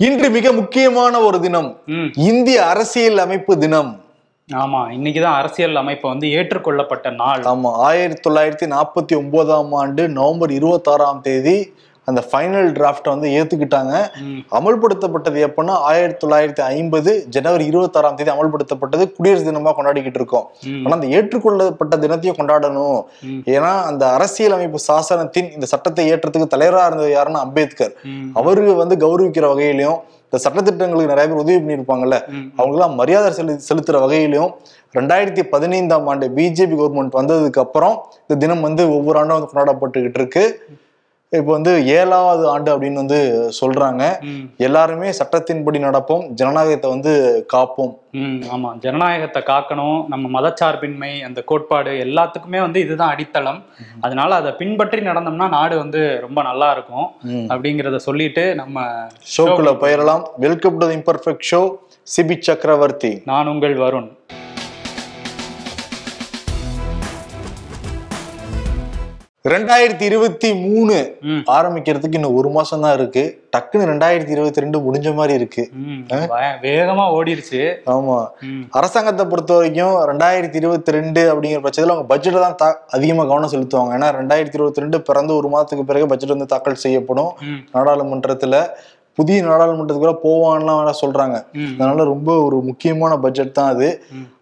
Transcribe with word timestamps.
இன்று 0.00 0.30
மிக 0.30 0.52
முக்கியமான 0.52 1.20
ஒரு 1.20 1.40
தினம். 1.40 1.68
இந்திய 2.14 2.66
அரசியல் 2.66 3.16
அமைப்பு 3.18 3.58
தினம். 3.58 3.88
ஆமா 4.52 4.80
இன்னைக்குதான் 4.96 5.38
அரசியல் 5.40 5.76
அமைப்பு 5.76 6.08
வந்து 6.08 6.26
ஏற்றுக்கொள்ளப்பட்ட 6.30 7.10
நாள். 7.10 7.40
ஆமா 7.42 7.70
ஆயிரத்தி 7.88 8.30
தொள்ளாயிரத்தி 8.30 8.66
நாற்பத்தி 8.74 9.14
ஒன்பதாம் 9.16 9.72
ஆண்டு 9.72 10.08
நவம்பர் 10.08 10.50
இருபத்தாறாம் 10.50 11.20
தேதி 11.20 11.56
அந்த 12.08 12.20
ஃபைனல் 12.28 12.68
டிராஃப்டை 12.78 13.10
வந்து 13.14 13.28
ஏத்துக்கிட்டாங்க. 13.28 13.94
ம், 14.22 14.40
அமல்படுத்தப்பட்டது 14.58 15.38
எப்பன்னா 15.46 15.74
ஆயிரத்தி 15.90 16.26
தொள்ளாயிரத்தி 16.26 16.60
ஐம்பது 16.60 17.26
ஜனவரி 17.28 17.64
இருபத்தாறாம் 17.64 18.14
தேதி 18.14 18.30
அமல்படுத்தப்பட்டது 18.30 19.06
குடியரசு 19.16 19.46
தினமா 19.50 19.72
கொண்டாடிக்கிட்டு 19.78 20.20
இருக்கோம். 20.22 20.46
ம், 20.66 20.84
ஆனா 20.84 20.94
அந்த 20.94 21.06
ஏற்றுக்கொள்ளப்பட்ட 21.06 21.96
தினத்தையும் 21.96 22.38
கொண்டாடணும். 22.40 23.00
ஏன்னா 23.54 23.72
அந்த 23.90 24.04
அரசியல் 24.10 24.52
அமைப்பு 24.52 24.78
சாசனத்தின் 24.88 25.50
இந்த 25.54 25.66
சட்டத்தை 25.66 26.06
ஏற்றத்துக்கு 26.12 26.54
தலைவரா 26.56 26.86
இருந்தது 26.86 27.12
யாருன்னா 27.16 27.42
அம்பேத்கர். 27.48 27.94
அவரு 28.34 28.74
வந்து 28.74 28.96
கௌரவிக்கிற 29.06 29.46
வகையிலையும் 29.54 29.98
இந்த 30.30 30.38
சட்டத்திட்டங்களுக்கு 30.44 31.12
நிறைய 31.12 31.26
பேர் 31.28 31.42
உதவி 31.42 31.58
பண்ணியிருப்பாங்கல்ல. 31.58 32.16
அவங்களாம் 32.60 32.94
மரியாதை 32.94 33.30
செலு 33.32 33.52
செலுத்துற 33.68 33.96
வகையிலையும் 34.06 34.50
ரெண்டாயிரத்தி 34.98 35.42
பதினைந்தாம் 35.52 36.06
ஆண்டு 36.06 36.26
பிஜேபி 36.28 36.74
கவர்மெண்ட் 36.80 37.16
வந்ததுக்கு 37.20 37.58
அப்புறம் 37.58 37.94
இந்த 38.20 38.34
தினம் 38.34 38.60
வந்து 38.60 38.82
ஒவ்வொரு 38.96 39.18
ஆண்டும் 39.18 39.36
வந்து 39.36 39.50
கொண்டாடப்பட்டுக்கிட்டு 39.52 40.20
இருக்கு. 40.22 40.44
இப்போ 41.36 41.50
வந்து 41.52 41.72
ஏழாவது 41.86 42.44
ஆண்டு 42.48 42.68
அப்படின்னு 42.74 43.00
வந்து 43.02 43.18
சொல்றாங்க. 43.60 44.02
எல்லாருமே 44.66 45.08
சட்டத்தின்படி 45.18 45.78
நடப்போம் 45.86 46.22
ஜனநாயகத்தை 46.30 46.90
வந்து 46.90 47.12
காப்போம். 47.54 47.92
ஆமா. 48.54 48.70
ஜனநாயகத்தை 48.84 49.42
காக்கணும் 49.50 49.98
நம்ம 50.12 50.30
மதச்சார்பின்மை 50.36 51.10
அந்த 51.26 51.42
கோட்பாடு 51.50 51.92
எல்லாத்துக்குமே 52.06 52.60
வந்து 52.60 52.80
இதுதான் 52.80 53.12
அடித்தளம். 53.14 53.60
அதனால 54.00 54.34
அதை 54.34 54.52
பின்பற்றி 54.52 55.00
நடந்தோம்னா 55.00 55.48
நாடு 55.58 55.76
வந்து 55.76 56.02
ரொம்ப 56.20 56.42
நல்லா 56.42 56.70
இருக்கும். 56.76 57.08
அப்படிங்கிறத 57.52 58.00
சொல்லிட்டு 58.08 58.54
நம்ம 58.54 58.86
ஷோக்குள்ள 59.36 59.74
போயிடலாம். 59.84 60.24
Welcome 60.46 60.78
to 60.78 60.88
imperfect 60.98 61.48
show 61.52 61.62
Sibi 62.16 62.38
Chakravarthy 62.40 63.22
நான் 63.24 63.46
உங்கள் 63.46 63.76
வருண். 63.76 64.10
ரெண்டாயிரத்தி 69.52 70.04
இருபத்தி 70.10 70.48
மூணு 70.62 70.94
ஆரம்பிக்கிறதுக்கு 71.56 72.18
இன்னும் 72.18 72.36
ஒரு 72.38 72.48
மாசம் 72.56 72.82
தான் 72.84 72.94
இருக்கு. 72.98 73.22
டக்குன்னு 73.54 73.88
ரெண்டாயிரத்தி 73.90 74.32
இருபத்தி 74.36 74.62
ரெண்டு 74.64 74.78
முடிஞ்ச 74.86 75.08
மாதிரி 75.18 75.34
இருக்கு 75.40 75.62
வேகமா 76.64 77.04
ஓடிருச்சு. 77.18 77.60
ஆமா. 77.94 78.16
அரசாங்கத்தை 78.78 79.24
பொறுத்த 79.32 79.54
வரைக்கும் 79.58 79.94
ரெண்டாயிரத்தி 80.10 80.58
இருபத்தி 80.62 80.96
ரெண்டு 80.98 81.22
அப்படிங்கிற 81.32 81.62
பட்சத்தில் 81.66 81.94
அவங்க 81.94 82.08
பட்ஜெட்டை 82.12 82.40
தான் 82.46 82.58
தா 82.62 82.68
அதிகமாக 82.96 83.28
கவனம் 83.30 83.52
செலுத்துவாங்க. 83.54 83.94
ஏன்னா 83.98 84.10
ரெண்டாயிரத்தி 84.20 84.58
இருபத்தி 84.60 84.84
ரெண்டு 84.84 85.00
பிறந்து 85.08 85.34
ஒரு 85.40 85.50
மாதத்துக்கு 85.54 85.88
பிறகு 85.90 86.10
பட்ஜெட் 86.12 86.36
வந்து 86.36 86.52
தாக்கல் 86.54 86.82
செய்யப்படும். 86.86 87.32
நாடாளுமன்றத்துல 87.76 88.56
புதிய 89.18 89.44
நாடாளுமன்றத்துக்கு 89.46 90.06
கூட 90.06 90.16
போவான்லாம் 90.24 90.78
வேணா 90.80 90.94
சொல்றாங்க. 91.02 91.36
அதனால 91.78 92.04
ரொம்ப 92.12 92.30
ஒரு 92.46 92.56
முக்கியமான 92.70 93.12
பட்ஜெட் 93.24 93.56
தான் 93.58 93.70
அது. 93.74 93.88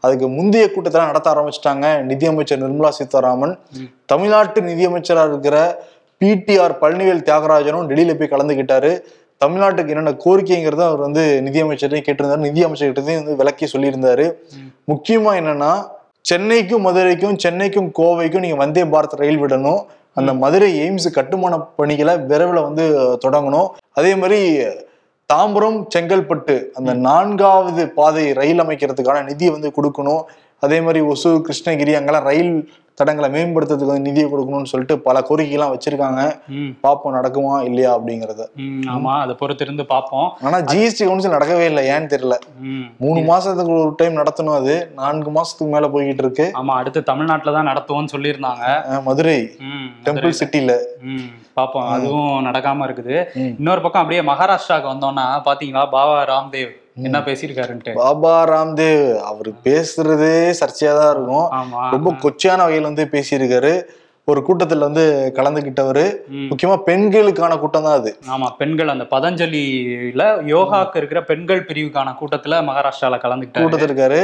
அதுக்கு 0.01 0.27
முந்தைய 0.39 0.65
கூட்டத்தெல்லாம் 0.73 1.13
நடத்த 1.13 1.29
ஆரம்பிச்சிட்டாங்க 1.35 1.87
நிதியமைச்சர் 2.11 2.63
நிர்மலா 2.65 2.91
சீதாராமன். 2.99 3.55
தமிழ்நாட்டு 4.13 4.63
நிதியமைச்சராக 4.71 5.33
இருக்கிற 5.33 5.59
பிடிஆர் 6.21 6.81
பழனிவேல் 6.83 7.27
தியாகராஜனும் 7.29 7.89
டெல்லியில 7.91 8.15
போய் 8.19 8.35
கலந்துக்கிட்டாரு 8.35 8.93
தமிழ்நாட்டுக்கு 9.41 9.93
என்னென்ன 9.93 10.13
கோரிக்கைங்கிறத 10.25 10.83
அவர் 10.91 11.03
வந்து 11.07 11.23
நிதியமைச்சரையும் 11.47 12.07
கேட்டிருந்தாரு. 12.07 12.47
நிதி 12.49 12.61
அமைச்சர்கிட்டையும் 12.67 13.21
வந்து 13.21 13.35
விளக்கி 13.41 13.67
சொல்லியிருந்தாரு. 13.73 14.27
முக்கியமா 14.93 15.33
என்னன்னா 15.41 15.73
சென்னைக்கும் 16.31 16.85
மதுரைக்கும் 16.87 17.37
சென்னைக்கும் 17.45 17.91
கோவைக்கும் 17.99 18.45
நீங்க 18.45 18.59
வந்தே 18.63 18.85
பாரத் 18.93 19.21
ரயில் 19.23 19.43
விடணும். 19.43 19.83
அந்த 20.21 20.31
மதுரை 20.43 20.71
எய்ம்ஸ் 20.83 21.09
கட்டுமான 21.19 21.55
பணிகளை 21.81 22.15
விரைவில் 22.31 22.67
வந்து 22.69 22.85
தொடங்கணும். 23.25 23.69
அதே 23.99 24.13
மாதிரி 24.23 24.41
தாம்பரம் 25.33 25.79
செங்கல்பட்டு 25.95 26.55
அந்த 26.79 26.93
நான்காவது 27.07 27.85
பாதை 27.99 28.25
ரயில் 28.41 28.63
அமைக்கிறதுக்கான 28.65 29.23
நிதியை 29.31 29.53
வந்து 29.57 29.71
கொடுக்கணும். 29.79 30.23
அதே 30.67 30.81
மாதிரி 30.81 31.03
ஒசூர் 31.13 31.47
கிருஷ்ணகிரி 31.47 31.95
அங்கெல்லாம் 31.99 32.29
ரயில் 32.31 32.53
தடங்களை 32.99 33.29
மேம்படுத்துறதுக்கு 33.33 33.93
வந்து 33.93 34.09
நிதியை 34.09 34.27
கொடுக்கணும்னு 34.29 34.71
சொல்லிட்டு 34.71 34.95
பல 35.07 35.17
கோரிக்கைலாம் 35.29 35.73
வச்சிருக்காங்க. 35.73 36.21
பார்ப்போம் 36.85 37.17
நடக்குமா 37.17 37.55
இல்லையா 37.67 37.91
அப்படிங்கறத. 37.97 38.45
ஆமா 38.95 39.15
அதை 39.25 39.35
பொறுத்திருந்து 39.41 39.85
பார்ப்போம். 39.91 40.29
ஆனா 40.47 40.59
ஜிஎஸ்டி 40.71 41.03
கவுன்சில் 41.05 41.35
நடக்கவே 41.35 41.65
இல்லை 41.71 41.83
ஏன்னு 41.95 42.13
தெரியல. 42.15 42.37
மூணு 43.05 43.21
மாசத்துக்கு 43.29 43.75
ஒரு 43.81 43.93
டைம் 43.99 44.19
நடத்தணும் 44.21 44.59
அது. 44.61 44.77
நான்கு 45.01 45.33
மாசத்துக்கு 45.37 45.75
மேல 45.75 45.91
போய்கிட்டு 45.95 46.25
இருக்கு. 46.27 46.47
ஆமா 46.61 46.77
அடுத்து 46.83 47.03
தமிழ்நாட்டுல 47.11 47.55
தான் 47.59 47.71
நடத்துவோம்னு 47.71 48.15
சொல்லியிருந்தாங்க. 48.15 48.65
மதுரை 49.09 49.37
டெம்பிள் 50.07 50.39
சிட்டில 50.41 50.73
ம், 51.11 51.29
பாப்போம் 51.59 51.93
அதுவும் 51.93 52.33
நடக்காம 52.49 52.89
இருக்குது. 52.89 53.19
இன்னொரு 53.55 53.83
பக்கம் 53.83 54.05
அப்படியே 54.05 54.25
மகாராஷ்டிராக்கு 54.33 54.93
வந்தோம்னா 54.95 55.29
பாத்தீங்களா 55.49 55.85
பாபா 55.97 56.17
ராம்தேவ்? 56.33 56.73
என்ன 56.97 57.19
பேசியிருக்காருன்ட்டு. 57.19 57.93
பாபா 57.95 58.49
ராம்தேவ் 58.49 59.19
அவர் 59.21 59.51
பேசுறதே 59.65 60.37
சர்ச்சையா 60.61 60.93
தான் 60.99 61.11
இருக்கும். 61.15 61.47
ரொம்ப 61.91 62.11
கொச்சையான 62.23 62.65
வகையில 62.67 62.83
வந்து 62.83 63.05
பேசியிருக்காரு. 63.05 63.73
ஒரு 64.25 64.41
கூட்டத்துல 64.47 64.79
வந்து 64.79 65.33
கலந்துகிட்டவரு. 65.37 66.05
முக்கியமா 66.51 66.77
பெண்களுக்கான 66.87 67.59
கூட்டம் 67.59 67.83
தான் 67.83 67.99
அது. 68.01 68.17
ஆமா 68.29 68.49
பெண்கள் 68.59 68.89
அந்த 68.89 69.05
பதஞ்சலியில 69.11 70.23
யோகாக்கு 70.55 70.97
இருக்கிற 70.97 71.25
பெண்கள் 71.25 71.65
பிரிவுக்கான 71.65 72.15
கூட்டத்துல 72.21 72.63
மகாராஷ்டிரால 72.71 73.19
கலந்துக்கிட்டாரு 73.25 73.67
கூட்டத்தில் 73.67 73.91
இருக்காரு. 73.91 74.21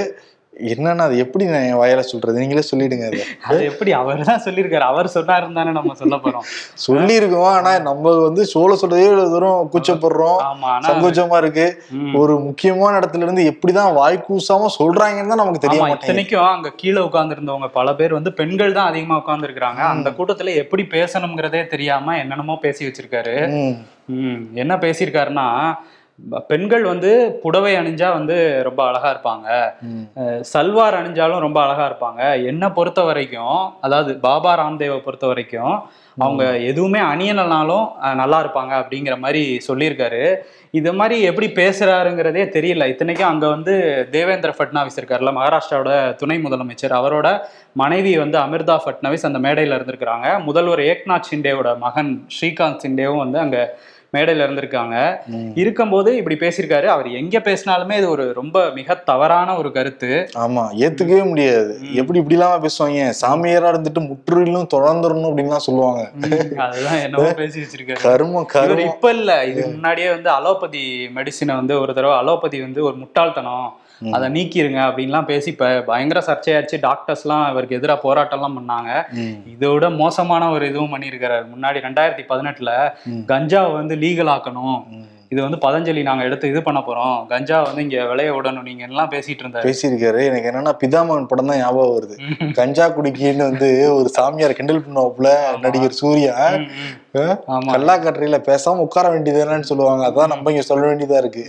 என்னன்னா 0.70 1.04
அது? 1.08 1.16
எப்படி 1.24 1.44
நான் 1.50 1.66
என் 1.68 1.78
வாயில 1.80 2.00
சொல்றது? 2.08 2.40
நீங்களே 2.40 2.62
சொல்லிடுங்க 2.70 3.04
அதை. 3.08 3.20
எப்படி? 3.68 3.90
அவர் 4.00 4.24
தான் 4.30 4.42
சொல்லியிருக்காரு. 4.46 4.86
அவர் 4.92 5.06
சொன்னாருன்னு 5.14 5.58
தானே 5.58 5.70
நம்ம 5.78 5.94
சொல்ல 6.00 6.16
போறோம். 6.24 6.44
சொல்லியிருக்கோம். 6.86 7.48
ஆனா 7.56 7.72
நம்ம 7.86 8.12
வந்து 8.26 8.42
சோழ 8.50 8.74
சொல்றதே 8.82 9.06
தூரம் 9.34 9.70
கூச்சப்படுறோம். 9.74 10.38
சங்கோச்சமா 10.88 11.38
இருக்கு. 11.42 11.66
ஒரு 12.20 12.34
முக்கியமான 12.48 12.92
இடத்துல 13.00 13.26
இருந்து 13.26 13.44
எப்படிதான் 13.52 13.96
வாய் 14.00 14.18
கூசாம 14.28 14.68
சொல்றாங்கன்னு 14.78 15.32
தான் 15.34 15.42
நமக்கு 15.42 15.64
தெரிய 15.64 15.80
ஆமா 15.80 15.88
மாட்டேங்குது. 15.88 16.10
இத்தனைக்கும் 16.10 16.50
அங்க 16.54 16.74
கீழே 16.82 17.00
உட்கார்ந்திருந்தவங்க 17.08 17.70
பல 17.78 17.94
பேர் 17.94 18.18
வந்து 18.18 18.32
பெண்கள் 18.42 18.76
தான் 18.78 18.90
அதிகமா 18.92 19.18
உட்கார்ந்துருக்காங்க 19.22 19.82
அந்த 19.94 20.10
கூட்டத்துல 20.18 20.54
எப்படி 20.64 20.84
பேசணுங்கிறதே 20.96 21.62
தெரியாம 21.74 22.18
என்னென்னமோ 22.24 22.58
பேசி 22.66 22.86
வச்சிருக்காரு. 22.88 23.36
என்ன 24.62 24.72
பேசியிருக்காருன்னா 24.84 25.48
பெண்கள் 26.48 26.84
வந்து 26.84 27.10
புடவை 27.42 27.72
அணிஞ்சா 27.76 28.08
வந்து 28.12 28.34
ரொம்ப 28.62 28.80
அழகா 28.88 29.08
இருப்பாங்க. 29.12 29.46
சல்வார் 30.50 30.98
அணிஞ்சாலும் 30.98 31.38
ரொம்ப 31.38 31.58
அழகா 31.62 31.84
இருப்பாங்க. 31.88 32.20
என்னை 32.46 32.68
பொறுத்த 32.70 33.00
வரைக்கும் 33.02 33.56
அதாவது 33.80 34.12
பாபா 34.20 34.52
ராம்தேவை 34.54 34.98
பொறுத்த 35.00 35.26
வரைக்கும் 35.26 35.74
அவங்க 36.16 36.42
எதுவுமே 36.68 37.00
அணியலைனாலும் 37.04 37.84
அஹ், 38.02 38.14
நல்லா 38.14 38.38
இருப்பாங்க 38.42 38.72
அப்படிங்கிற 38.80 39.14
மாதிரி 39.18 39.42
சொல்லியிருக்காரு. 39.68 40.22
இது 40.74 40.90
மாதிரி 40.92 41.16
எப்படி 41.22 41.48
பேசுறாருங்கிறதே 41.56 42.44
தெரியல. 42.54 42.86
இத்தனைக்கும் 42.86 43.30
அங்க 43.30 43.46
வந்து 43.48 43.74
தேவேந்திர 44.10 44.52
ஃபட்னாவிஸ் 44.56 44.98
இருக்காருல்ல 45.00 45.32
மகாராஷ்டிராவோட 45.32 45.92
துணை 46.16 46.38
முதலமைச்சர். 46.38 46.94
அவரோட 47.00 47.28
மனைவி 47.76 48.12
வந்து 48.18 48.38
அமிர்தா 48.38 48.76
ஃபட்னவிஸ் 48.84 49.26
அந்த 49.26 49.40
மேடையில 49.40 49.78
இருந்திருக்கிறாங்க. 49.78 50.28
முதல்வர் 50.44 50.84
ஏக்நாத் 50.86 51.30
ஷிண்டேவோட 51.30 51.72
மகன் 51.78 52.12
ஸ்ரீகாந்த் 52.36 52.84
ஷிண்டேவும் 52.84 53.24
வந்து 53.24 53.40
அங்க 53.40 53.58
மேடையில 54.16 54.44
இருந்திருக்காங்க. 54.46 55.18
இருக்கும்போது 55.54 56.16
இப்படி 56.16 56.36
பேசியிருக்காரு. 56.36 56.84
அவர் 56.84 57.10
எங்க 57.10 57.38
பேசினாலுமே 57.38 57.96
இது 57.96 58.10
ஒரு 58.10 58.32
ரொம்ப 58.32 58.70
மிக 58.70 58.94
தவறான 58.94 59.56
ஒரு 59.56 59.72
கருத்து. 59.72 60.28
ஆமா 60.38 60.64
ஏத்துக்கவே 60.78 61.26
முடியாது. 61.26 61.78
எப்படி 61.92 62.18
இப்படி 62.18 62.38
இல்லாம 62.38 62.66
பேசுவாங்க? 62.66 63.12
சாமியாரா 63.20 63.70
இருந்துட்டு 63.72 64.08
முற்றிலும் 64.08 64.68
தொடர்ந்துடணும் 64.74 65.30
அப்படின்லாம் 65.30 65.66
சொல்லுவாங்க. 65.68 66.10
அதுதான் 66.56 66.98
என்னவோ 66.98 67.32
பேசி 67.32 67.60
வச்சிருக்காரு. 67.60 68.00
இவர் 68.04 68.46
கருமம். 68.46 68.78
இப்ப 68.78 69.10
இல்ல. 69.10 69.44
இதுக்கு 69.44 69.70
முன்னாடியே 69.70 70.08
வந்து 70.08 70.30
அலோபதி 70.30 71.10
மெடிசினை 71.14 71.54
வந்து 71.54 71.80
ஒரு 71.80 71.94
தடவை 71.94 72.16
அலோபதி 72.16 72.60
வந்து 72.60 72.84
ஒரு 72.84 72.94
முட்டாள்தனம். 72.94 73.76
அதை 74.10 74.28
நீக்கிருங்க 74.30 74.80
அப்படின்லாம் 74.86 75.24
பேசி 75.24 75.50
இப்ப 75.50 75.80
பயங்கர 75.80 76.20
சர்ச்சையாச்சு 76.26 76.78
டாக்டர்ஸ்லாம் 76.82 77.50
இவருக்கு 77.50 77.76
எதிராக 77.76 78.14
போராட்டம்லாம் 78.14 78.58
பண்ணாங்க 78.58 79.06
ம். 79.12 79.36
இதோட 79.54 79.96
மோசமான 79.96 80.50
ஒரு 80.50 80.68
இதுவும் 80.68 80.94
பண்ணியிருக்கிறாரு 80.94 81.46
முன்னாடி 81.56 81.80
ரெண்டாயிரத்தி 81.80 82.24
பதினெட்டுல. 82.28 82.92
கஞ்சாவை 83.26 83.72
வந்து 83.72 83.96
லீகல் 83.96 84.30
ஆக்கணும். 84.30 85.08
இது 85.32 85.40
வந்து 85.42 85.58
பதஞ்சலி 85.64 86.02
நாங்க 86.02 86.24
எடுத்து 86.24 86.48
இது 86.48 86.62
பண்ண 86.62 86.80
போறோம். 86.86 87.26
கஞ்சா 87.26 87.62
வந்து 87.62 87.82
இங்க 87.82 88.04
விளைய 88.04 88.30
விடணும். 88.32 88.66
நீங்க 88.68 88.84
எல்லாம் 88.88 89.10
பேசிட்டு 89.10 89.42
இருந்தாரு 89.42 89.66
பேசியிருக்காரு. 89.68 90.20
எனக்கு 90.30 90.48
என்னன்னா 90.50 90.72
பிதாமகன் 90.82 91.28
படம் 91.30 91.46
தான் 91.46 91.58
ஞாபகம் 91.58 91.94
வருது. 91.96 92.16
கஞ்சா 92.52 92.86
குடிக்கின்னு 92.88 93.48
வந்து 93.50 93.94
ஒரு 93.98 94.08
சாமியார் 94.08 94.52
கிண்டல் 94.52 94.84
பண்ணுவாப்புல 94.86 95.30
நடிகர் 95.60 96.00
சூர்யா. 96.00 96.34
ஆமா 97.54 97.70
கல்லாக்கட்டுறையில 97.74 98.36
பேசாம 98.48 98.82
உட்கார 98.86 99.06
வேண்டியதுன்னு 99.14 99.70
சொல்லுவாங்க. 99.70 100.04
அதான் 100.08 100.32
நம்ம 100.34 100.50
இங்க 100.50 100.62
சொல்ல 100.62 100.84
வேண்டியதா 100.86 101.16
இருக்கு. 101.16 101.44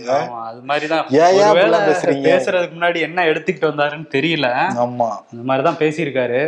அது 0.48 0.60
மாதிரிதான் 0.62 1.04
ஏன் 1.10 1.90
பேசுறீங்க? 1.90 2.28
பேசுறதுக்கு 2.30 2.76
முன்னாடி 2.78 3.00
என்ன 3.00 3.24
எடுத்துக்கிட்டு 3.24 3.70
வந்தாருன்னு 3.70 4.08
தெரியல. 4.16 4.48
ஆமா. 4.84 5.08
அந்த 5.32 5.44
மாதிரிதான் 5.50 5.80
பேசியிருக்காரு. 5.82 6.40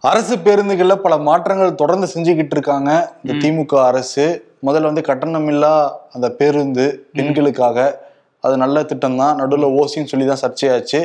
அரசு 0.00 0.36
பேருந்துகள்ல 0.36 0.94
பல 0.94 1.16
மாற்றங்கள் 1.28 1.74
தொடர்ந்து 1.74 2.08
செஞ்சுக்கிட்டு 2.14 2.56
இருக்காங்க. 2.58 2.92
இந்த 3.24 3.34
திமுக 3.42 3.82
அரசு. 3.86 4.26
முதல்ல 4.62 4.90
வந்து 4.90 5.00
கட்டணமில்லா 5.00 5.74
அந்த 6.12 6.26
பேருந்து 6.30 6.84
பெண்களுக்காக. 7.12 7.78
அது 8.44 8.56
நல்ல 8.56 8.82
திட்டம் 8.82 9.16
தான் 9.16 9.36
நடுவில் 9.36 9.74
ஓசின்னு 9.80 10.10
சொல்லி 10.12 10.26
தான் 10.26 10.42
சர்ச்சையாச்சு. 10.42 11.00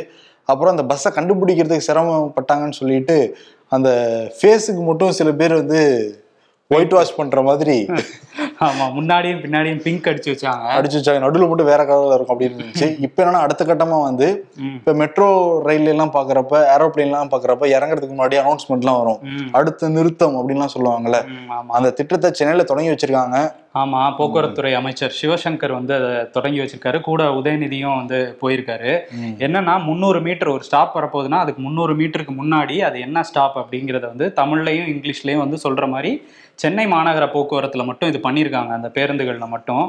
அப்புறம் 0.50 0.74
அந்த 0.78 0.84
பஸ்ஸை 0.84 1.12
கண்டுபிடிக்கிறதுக்கு 1.16 1.88
சிரமப்பட்டாங்கன்னு 1.88 2.80
சொல்லிட்டு 2.82 3.18
அந்த 3.72 3.90
ஃபேஸுக்கு 4.38 4.82
மட்டும் 4.84 5.12
சில 5.12 5.30
பேர் 5.32 5.54
வந்து 5.54 5.82
ஒயிட் 6.72 6.94
வாஷ் 6.94 7.18
பண்ற 7.18 7.42
மாதிரி 7.42 7.76
ஆமா 8.66 8.86
முன்னாடியும் 8.96 9.42
பின்னாடியும் 9.44 9.82
பிங்க் 9.84 10.08
அடிச்சு 10.10 10.30
வச்சாங்க. 10.32 10.68
அடிச்சு 10.76 10.98
வச்சாங்க. 11.00 11.20
நடுவில் 11.20 11.50
மட்டும் 11.50 11.70
வேற 11.72 11.82
கலர்ல 11.84 12.16
இருக்கும் 12.16 12.36
அப்படின்னு 12.36 12.58
இருந்துச்சு 12.58 12.88
இப்போ 13.06 13.20
என்னன்னா 13.24 13.42
அடுத்த 13.46 13.64
கட்டமா 13.66 13.98
வந்து. 14.02 14.28
இப்போ 14.78 14.94
மெட்ரோ 14.94 15.28
ரயில் 15.68 15.92
எல்லாம் 15.94 16.14
பாக்குறப்ப 16.16 16.62
ஏரோப்ளேன் 16.76 17.08
எல்லாம் 17.10 17.32
பாக்குறப்ப 17.34 17.68
இறங்குறதுக்கு 17.76 18.16
முன்னாடி 18.16 18.40
அனௌன்ஸ்மெண்ட்லாம் 18.42 19.00
வரும். 19.02 19.20
ம், 19.32 19.50
அடுத்த 19.52 19.90
நிறுத்தம் 19.90 20.38
அப்படின்லாம் 20.40 20.74
சொல்லுவாங்கல்ல. 20.76 21.20
அந்த 21.78 21.92
திட்டத்தை 22.00 22.32
சென்னையில 22.32 22.64
தொடங்கி 22.64 22.94
வச்சிருக்காங்க. 22.94 23.38
ஆமா 23.82 24.02
போக்குவரத்துறை 24.18 24.72
அமைச்சர் 24.80 25.16
சிவசங்கர் 25.20 25.74
வந்து 25.78 25.94
அதை 25.98 26.12
தொடங்கி 26.36 26.60
வச்சிருக்காரு. 26.62 26.98
கூட 27.08 27.24
உதயநிதியும் 27.40 27.98
வந்து 28.00 28.20
போயிருக்காரு. 28.42 28.92
என்னன்னா 29.46 29.74
முந்நூறு 29.88 30.20
மீட்டர் 30.28 30.52
ஒரு 30.56 30.64
ஸ்டாப் 30.68 30.96
வரப்போகுதுன்னா 30.98 31.40
அதுக்கு 31.44 31.62
முந்நூறு 31.66 31.96
மீட்டருக்கு 32.02 32.36
முன்னாடி 32.42 32.78
அது 32.90 33.00
என்ன 33.08 33.24
ஸ்டாப் 33.30 33.58
அப்படிங்கறத 33.62 34.06
வந்து 34.14 34.28
தமிழ்லையும் 34.40 34.90
இங்கிலீஷ்லயும் 34.94 35.44
வந்து 35.46 35.60
சொல்ற 35.66 35.90
மாதிரி 35.94 36.12
சென்னை 36.64 36.86
மாநகர 36.94 37.26
போக்குவரத்துல 37.34 37.86
மட்டும் 37.88 38.10
இது 38.12 38.20
பண்ணியிருக்காங்க. 38.26 38.72
அந்த 38.80 38.90
பேருந்துகள்ல 38.98 39.48
மட்டும். 39.56 39.86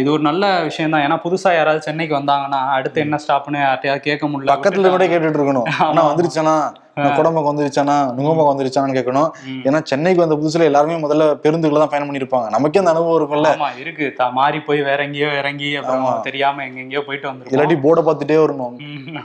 இது 0.00 0.08
ஒரு 0.14 0.22
நல்ல 0.28 0.44
விஷயம் 0.68 0.94
தான் 0.94 1.04
ஏன்னா 1.06 1.18
புதுசா 1.26 1.52
யாராவது 1.56 1.86
சென்னைக்கு 1.88 2.14
வந்தாங்கன்னா 2.18 2.60
அடுத்து 2.78 3.04
என்ன 3.04 3.20
ஸ்டாப்னு 3.24 3.60
யார்ட்டையாவது 3.66 4.06
கேட்க 4.08 4.26
முடியல. 4.32 4.52
பக்கத்துல 4.54 4.90
கூட 4.96 5.06
கேட்டுட்டு 5.12 5.40
இருக்கணும். 5.40 5.68
ஆனா 5.88 6.02
வந்துருச்சானா 6.10 6.56
குடம்பக்கம் 6.96 7.50
வந்துருச்சானா? 7.52 7.94
நுங்கம்பக்கம் 8.16 8.50
வந்துருச்சானு 8.52 8.94
கேட்கணும். 8.96 9.30
ஏன்னா 9.66 9.82
சென்னைக்கு 9.82 10.26
வந்த 10.26 10.34
புதுசுல 10.34 10.64
எல்லாருமே 10.64 10.94
முதல்ல 10.94 11.24
பேருந்துகளை 11.42 11.78
தான் 11.78 11.88
பயணம் 11.88 12.08
பண்ணிருப்பாங்க. 12.10 12.50
நமக்கே 12.50 12.78
அந்த 12.78 12.90
அனுபவம் 12.90 13.18
இருக்கும்ல. 13.20 13.76
இருக்கு. 13.76 14.06
மாறி 14.32 14.60
போய் 14.60 14.82
வேற 14.82 15.02
எங்கேயோ 15.02 15.38
இறங்கி 15.38 15.76
அப்புறம் 15.76 16.22
தெரியாம 16.22 16.64
எங்க 16.64 16.80
எங்கேயோ 16.80 17.04
போயிட்டு 17.04 17.28
வந்திருக்கோம் 17.28 17.54
இல்லாட்டி 17.54 17.76
போர்டை 17.84 18.04
பார்த்துட்டே 18.08 18.38
வரணும். 18.44 18.74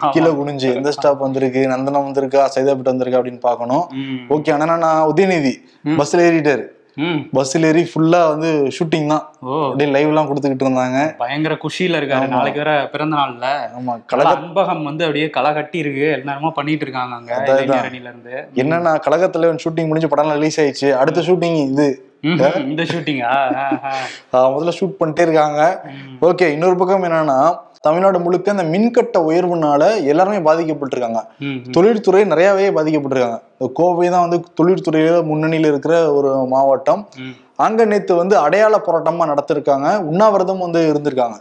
கீழே 0.10 0.32
குனிஞ்சு 0.32 0.76
எந்த 0.76 0.92
ஸ்டாப் 0.92 1.20
வந்திருக்கு 1.20 1.68
நந்தனம் 1.68 2.08
வந்திருக்கா 2.08 2.44
சைதாப்பேட்டை 2.56 2.94
வந்திருக்கா 2.94 3.20
அப்படின்னு 3.22 3.40
பார்க்கணும். 3.40 3.88
ம், 3.92 4.20
ஓகே 4.30 4.54
ஆனா 4.60 4.78
நான் 4.78 5.14
உதயநிதி. 5.14 5.54
பஸ்ல 5.86 6.28
ஏறிட்டாரு. 6.30 6.66
பஸ்ல 7.38 7.68
ஏறி 7.70 7.84
ஃபுல்லா 7.92 8.20
வந்து 8.32 8.50
ஷூட்டிங் 8.78 9.08
தான். 9.14 9.24
அப்படியே 9.68 9.90
லைவ் 9.96 10.10
எல்லாம் 10.12 10.30
கொடுத்துக்கிட்டு 10.30 10.66
இருந்தாங்க. 10.66 11.00
பயங்கர 11.22 11.54
குஷியில 11.64 12.00
இருக்காரு. 12.02 12.28
நாளைக்கு 12.36 12.62
வேற 12.64 12.74
பிறந்த 12.94 13.16
நாள்ல. 13.22 13.48
ஆமா. 13.78 13.94
கல 14.12 14.20
கழக 14.22 14.34
அன்பகம் 14.38 14.84
வந்து 14.90 15.06
அப்படியே 15.08 15.30
களை 15.38 15.54
கட்டி 15.60 15.78
இருக்கு. 15.84 16.08
எல்லாருமா 16.20 16.52
பண்ணிட்டு 16.60 16.86
இருக்காங்க 16.88 17.16
அங்க 17.20 17.32
இருந்து 18.10 18.38
என்னன்னா 18.64 18.94
கழகத்துல 19.08 19.56
ஷூட்டிங் 19.66 19.90
முடிஞ்சு 19.92 20.12
படம் 20.14 20.36
ரிலீஸ் 20.38 20.62
ஆயிடுச்சு. 20.62 20.90
அடுத்த 21.02 21.26
ஷூட்டிங் 21.30 21.60
இது. 21.72 21.90
இந்த 22.24 22.84
ஷூட்டிங்கா 22.90 23.34
முதல்ல 24.56 24.74
ஷூட் 24.80 25.00
பண்ணிட்டே 25.00 25.24
இருக்காங்க. 25.28 25.62
ஓகே 26.30 26.48
இன்னொரு 26.56 26.76
பக்கம் 26.82 27.06
என்னன்னா 27.10 27.38
தமிழ்நாடு 27.84 28.20
முழுக்க 28.20 28.52
இந்த 28.52 28.64
மின்கட்ட 28.64 29.18
உயர்வுனால 29.30 30.06
எல்லாருமே 30.06 30.52
பாதிக்கப்பட்டிருக்காங்க. 30.52 31.22
தொழில்துறை 31.72 32.24
நிறையவே 32.24 32.70
பாதிக்கப்பட்டிருக்காங்க. 32.70 33.40
கோவை 33.74 34.10
தான் 34.10 34.30
வந்து 34.30 34.40
தொழில்துறையில 34.60 35.18
முன்னணியில 35.32 35.72
இருக்கிற 35.74 36.14
ஒரு 36.14 36.46
மாவட்டம். 36.46 37.08
அங்க 37.56 37.86
நேத்து 37.86 38.16
வந்து 38.16 38.38
அடையாள 38.38 38.82
போராட்டமா 38.86 39.26
நடத்திருக்காங்க. 39.32 39.98
உண்ணாவிரதம் 40.12 40.64
வந்து 40.66 40.94
இருந்திருக்காங்க. 40.94 41.36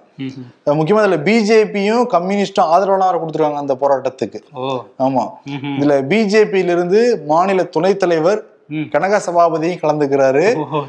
முக்கியமா 0.66 1.02
இதுல 1.04 1.18
பிஜேபியும் 1.28 2.02
கம்யூனிஸ்டும் 2.16 2.70
ஆதரவாளர் 2.74 3.20
கொடுத்திருக்காங்க 3.22 3.62
அந்த 3.64 3.74
போராட்டத்துக்கு. 3.74 4.40
ஆமா. 4.98 5.24
இதுல 5.78 5.94
பிஜேபியில 6.12 6.74
இருந்து 6.76 7.22
மாநில 7.26 7.64
துணைத் 7.64 7.98
தலைவர். 7.98 8.40
கனக 8.90 9.22
சபாபதியும் 9.26 9.82
கலந்துக்கிறாரு. 9.82 10.44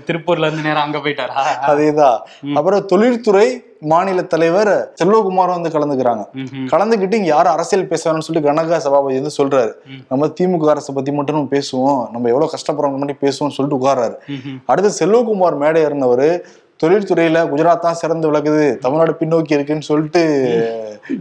திருப்பூர்ல 0.08 0.48
இருந்து 0.48 0.62
நேரம் 0.62 0.84
அங்க 0.84 0.98
போயிட்டாரா? 0.98 1.44
அதேதான். 1.68 2.18
அப்புறம் 2.54 2.86
தொழில்துறை 2.86 3.66
மாநில 3.80 4.22
தலைவர் 4.22 4.94
செல்வகுமாரும் 5.04 5.62
வந்து 5.62 5.70
கலந்துக்கிறாங்க. 5.70 6.24
ம்ஹும். 6.36 6.68
கலந்துக்கிட்டு 6.72 7.14
இங்க 7.14 7.28
யாரும் 7.28 7.54
அரசியல் 7.54 7.88
பேசுவாங்கன்னு 7.88 8.28
சொல்லிட்டு 8.28 8.52
கனகா 8.52 8.78
சபாபதி 8.78 9.20
வந்து 9.20 9.38
சொல்றாரு. 9.38 9.72
நம்ம 10.10 10.28
திமுக 10.28 10.70
அரசை 10.70 10.96
பத்தி 10.96 11.12
மட்டும் 11.12 11.36
நம்ம 11.36 11.50
பேசுவோம். 11.52 12.12
நம்ம 12.12 12.28
எவ்வளவு 12.28 12.52
கஷ்டப்படுறவங்க 12.52 12.98
மட்டும் 12.98 13.22
பேசுவோம்னு 13.22 13.56
சொல்லிட்டு 13.58 13.80
உட்கார்றாரு. 13.80 14.16
ம்ஹும். 14.28 14.60
அடுத்து 14.66 15.06
செல்வகுமார் 15.06 15.58
மேடை 15.58 15.84
ஏறினவர் 15.84 16.42
தொழில்துறையில 16.84 17.40
குஜராத் 17.50 17.80
தான் 17.80 17.94
சிறந்து 17.94 18.32
விளக்குது 18.32 18.78
தமிழ்நாடு 18.78 19.16
பின்னோக்கி 19.20 19.52
இருக்குன்னு 19.52 19.82
சொல்லிட்டு 19.82 20.22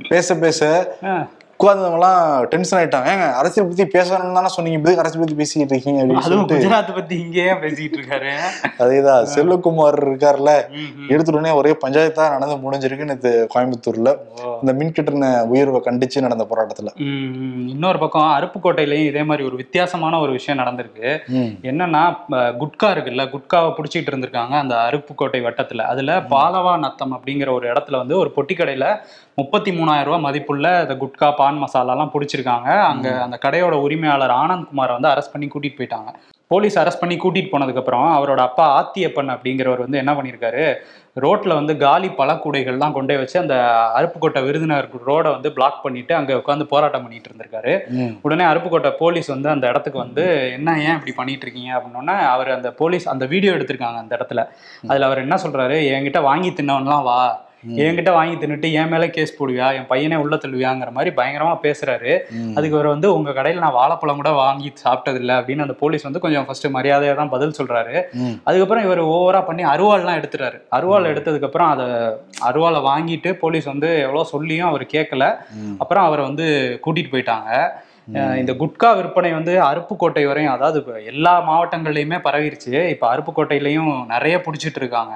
பேச 0.09 0.37
பேச 0.37 0.61
ஆ, 1.61 1.63
உட்கார்ந்தவங்கலாம் 1.63 2.43
டென்ஷன் 2.45 2.79
ஆயிட்டாங்க. 2.81 3.09
ஏங்க 3.13 3.33
அரசியல் 3.33 3.69
பத்தி 3.69 3.99
பேசணும்னு 3.99 4.33
தானே 4.33 4.51
சொன்னீங்க. 4.55 4.79
இப்ப 4.79 4.91
எதுக்கு 4.91 5.03
அரசியல் 5.03 5.25
பத்தி 5.25 5.35
பேசிட்டு 5.43 5.73
இருக்கீங்க 5.73 6.01
அப்படின்னு 6.05 6.53
குஜராத் 6.53 6.95
பத்தி 6.95 7.17
இங்கேயே 7.21 7.53
பேசிட்டு 7.63 7.97
இருக்காரு. 8.01 8.31
அதேதான் 8.79 9.27
செல்வகுமார் 9.35 9.99
இருக்கார்ல 10.09 10.51
ம்ஹும். 10.75 11.09
எடுத்த 11.09 11.33
உடனே 11.33 11.51
ஒரே 11.51 11.73
பஞ்சாயத்தா 11.85 12.25
நடந்து 12.37 12.57
முடிஞ்சிருக்கு. 12.65 13.05
நேத்து 13.05 13.49
கோயம்புத்தூர்ல. 13.55 14.11
இந்த 14.63 14.73
மின்கட்டண 14.79 15.47
உயர்வை 15.47 15.81
கண்டிச்சு 15.85 16.21
நடந்த 16.21 16.47
போராட்டத்துல. 16.51 16.89
இன்னொரு 17.69 17.99
பக்கம் 17.99 18.31
அருப்புக்கோட்டையிலயும் 18.37 19.07
இதே 19.07 19.23
மாதிரி 19.23 19.47
ஒரு 19.47 19.57
வித்தியாசமான 19.57 20.19
ஒரு 20.19 20.33
விஷயம் 20.33 20.65
நடந்திருக்கு. 20.65 21.11
என்னன்னா 21.71 22.03
குட்கா 22.63 22.89
இருக்குல்ல 22.95 23.25
குட்காவை 23.35 23.71
பிடிச்சிட்டு 23.77 24.11
இருந்திருக்காங்க 24.11 24.55
அந்த 24.63 24.75
அருப்புக்கோட்டை 24.89 25.41
வட்டத்துல. 25.47 25.81
அதுல 25.93 26.21
பாலவா 26.21 26.79
நத்தம் 26.79 27.15
அப்படிங்கிற 27.17 27.53
ஒரு 27.53 27.73
இடத்துல 27.73 27.97
வந்து 27.97 28.17
ஒரு 28.19 28.31
பொட்டி 28.37 28.55
கடையில 28.55 28.87
முப்பத்தி 29.35 29.71
மூணாயிரம் 29.71 30.05
ரூபாய் 30.05 30.21
மதிப்புள்ள 30.21 30.67
இந்த 30.83 30.95
குட்கா 30.95 31.29
பான் 31.51 31.63
மசாலாலாம் 31.65 32.13
பிடிச்சிருக்காங்க. 32.15 32.69
அங்க 32.91 33.23
அந்த 33.23 33.39
கடையோட 33.45 33.73
உரிமையாளர் 33.87 34.31
ஆனந்த் 34.31 34.69
குமாரை 34.71 34.93
வந்து 34.99 35.13
அரெஸ்ட் 35.13 35.33
பண்ணி 35.33 35.49
கூட்டிட்டு 35.49 35.79
போயிட்டாங்க. 35.81 36.11
போலீஸ் 36.47 36.79
அரெஸ்ட் 36.79 37.01
பண்ணி 37.01 37.17
கூட்டிட்டு 37.17 37.51
போனதுக்கு 37.51 37.77
அப்புறம் 37.77 38.07
அவரோட 38.19 38.37
அப்பா 38.37 38.65
ஆத்தியப்பன் 38.79 39.33
அப்படிங்கிறவர் 39.35 39.83
வந்து 39.85 39.99
என்ன 39.99 40.13
பண்ணியிருக்காரு 40.13 40.75
ரோட்ல 41.21 41.55
வந்து 41.55 41.77
காலி 41.77 42.09
பழக்கூடைகள்லாம் 42.09 42.93
கொண்டே 42.93 43.17
வச்சு 43.17 43.39
அந்த 43.39 43.55
அருப்புக்கோட்டை 43.99 44.45
விருதுநகர் 44.45 44.89
ரோடை 45.07 45.31
வந்து 45.31 45.53
பிளாக் 45.53 45.83
பண்ணிட்டு 45.83 46.15
அங்க 46.15 46.33
உட்காந்து 46.35 46.63
போராட்டம் 46.63 47.03
பண்ணிட்டு 47.03 47.31
இருந்திருக்காரு. 47.31 47.73
உடனே 48.23 48.45
அருப்புக்கோட்டை 48.45 48.91
போலீஸ் 48.91 49.27
வந்து 49.27 49.49
அந்த 49.49 49.69
இடத்துக்கு 49.69 49.99
வந்து 49.99 50.53
என்ன 50.53 50.81
ஏன் 50.81 50.95
இப்படி 50.95 51.13
பண்ணிட்டு 51.13 51.47
இருக்கீங்க? 51.47 51.71
அப்படின்னோடனே 51.77 52.17
அவர் 52.29 52.51
அந்த 52.51 52.71
போலீஸ் 52.71 53.09
அந்த 53.09 53.27
வீடியோ 53.27 53.53
எடுத்திருக்காங்க 53.53 54.01
அந்த 54.05 54.17
இடத்துல. 54.17 54.43
அதுல 54.89 55.07
அவர் 55.07 55.19
என்ன 55.19 55.39
சொல்றாரு? 55.45 55.79
என்கிட்ட 55.97 56.23
வாங்கி 56.23 56.51
தின்னவன்லாம் 56.51 57.03
வா. 57.03 57.49
என்கிட்ட 57.65 58.13
வாங்கி 58.13 58.35
தின்னுட்டு 58.37 58.73
என் 58.73 58.89
மேல 58.89 59.07
கேஸ் 59.09 59.37
போடுவியா? 59.39 59.75
என் 59.75 59.89
பையனே 59.91 60.17
உள்ள 60.17 60.37
தள்ளுவியாங்கிற 60.37 60.91
மாதிரி 60.91 61.15
பயங்கரமா 61.17 61.55
பேசுறாரு. 61.63 62.13
அதுக்கு 62.57 62.77
அவர் 62.77 62.87
வந்து 62.87 63.15
உங்க 63.15 63.31
கடையில 63.31 63.59
நான் 63.59 63.77
வாழைப்பழம் 63.79 64.17
கூட 64.17 64.31
வாங்கி 64.31 64.73
சாப்பிட்டதில்ல 64.85 65.39
அப்படின்னு 65.41 65.59
அந்த 65.59 65.73
போலீஸ் 65.73 66.03
வந்து 66.03 66.21
கொஞ்சம் 66.21 66.47
ஃபர்ஸ்ட் 66.47 66.67
மரியாதையா 66.67 67.15
தான் 67.15 67.29
பதில் 67.29 67.57
சொல்றாரு. 67.59 67.97
அதுக்கப்புறம் 68.45 68.85
இவர் 68.85 68.99
ஓவரா 68.99 69.45
பண்ணி 69.45 69.65
அருவாள்லாம் 69.65 70.19
எடுத்துறாரு 70.21 70.59
அருவாள் 70.79 71.11
எடுத்ததுக்கு 71.13 71.49
அப்புறம் 71.51 71.71
அதை 71.71 71.87
அருவாளை 72.51 72.81
வாங்கிட்டு 72.91 73.33
போலீஸ் 73.33 73.65
வந்து 73.65 73.99
எவ்வளோ 73.99 74.25
சொல்லியும் 74.25 74.69
அவர் 74.69 74.87
கேட்கல. 74.97 75.37
அப்புறம் 75.79 76.05
அவரை 76.05 76.25
வந்து 76.25 76.49
கூட்டிட்டு 76.87 77.13
போயிட்டாங்க. 77.15 77.71
இந்த 78.41 78.53
குட்கா 78.53 78.89
விற்பனை 78.93 79.31
வந்து 79.33 79.53
அருப்புக்கோட்டை 79.61 80.23
வரையும் 80.29 80.53
அதாவது 80.53 80.79
இப்ப 80.79 80.95
எல்லா 81.13 81.35
மாவட்டங்கள்லயுமே 81.49 82.19
பரவிருச்சு. 82.27 82.73
இப்ப 82.95 83.05
அருப்புக்கோட்டையிலயும் 83.13 83.91
நிறைய 84.13 84.37
பிடிச்சிட்டு 84.47 84.81
இருக்காங்க. 84.83 85.15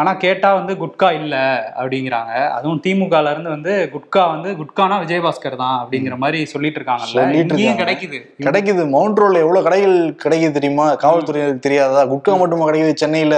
ஆனா 0.00 0.12
கேட்டா 0.24 0.48
வந்து 0.54 0.74
குட்கா 0.76 1.10
இல்ல 1.20 1.34
அப்படிங்கிறாங்க. 1.80 2.32
அதுவும் 2.56 2.80
திமுகல 2.86 3.32
இருந்து 3.34 3.50
வந்து 3.56 3.74
குட்கா 3.94 4.22
வந்து 4.34 4.50
குட்கானா 4.60 4.98
விஜயபாஸ்கர் 5.04 5.60
தான் 5.62 5.78
அப்படிங்கிற 5.82 6.16
மாதிரி 6.24 6.40
சொல்லிட்டு 6.54 6.80
இருக்காங்கல்ல 6.80 7.14
சொல்லிட்டு 7.16 7.38
இங்கேயும் 7.44 7.60
இருக்காங்க. 7.60 7.82
கிடைக்குது 7.84 8.18
கிடைக்குது. 8.46 8.82
மவுண்ட் 8.94 9.20
ரோட்ல 9.22 9.44
எவ்வளவு 9.44 9.66
கடைகள் 9.68 9.96
கிடைக்குது 10.24 10.56
தெரியுமா? 10.58 10.88
காவல்துறையினருக்கு 11.04 11.66
தெரியாதா? 11.68 12.02
குட்கா 12.12 12.34
மட்டுமா 12.42 12.66
கிடைக்குது? 12.68 13.00
சென்னையில. 13.04 13.36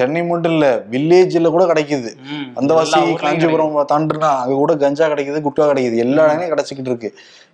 சென்னை 0.00 0.22
மட்டும் 0.24 0.54
இல்ல 0.56 0.66
வில்லேஜ்ல 0.94 1.50
கூட 1.56 1.64
கிடைக்குது. 1.72 2.12
அந்த 2.60 2.72
வாசி 2.74 3.00
காஞ்சிபுரம் 3.24 3.76
தாண்டுனா 3.92 4.30
அங்க 4.42 4.54
கூட 4.54 4.74
கஞ்சா 4.84 5.08
கிடைக்குது 5.08 5.40
குட்கா 5.46 5.66
கிடைக்குது. 5.72 5.96
எல்லா 6.06 6.24
இடமே 6.28 6.48
கிடைச்சிக்கிட்டு 6.52 6.92
இருக்கு. 6.92 7.10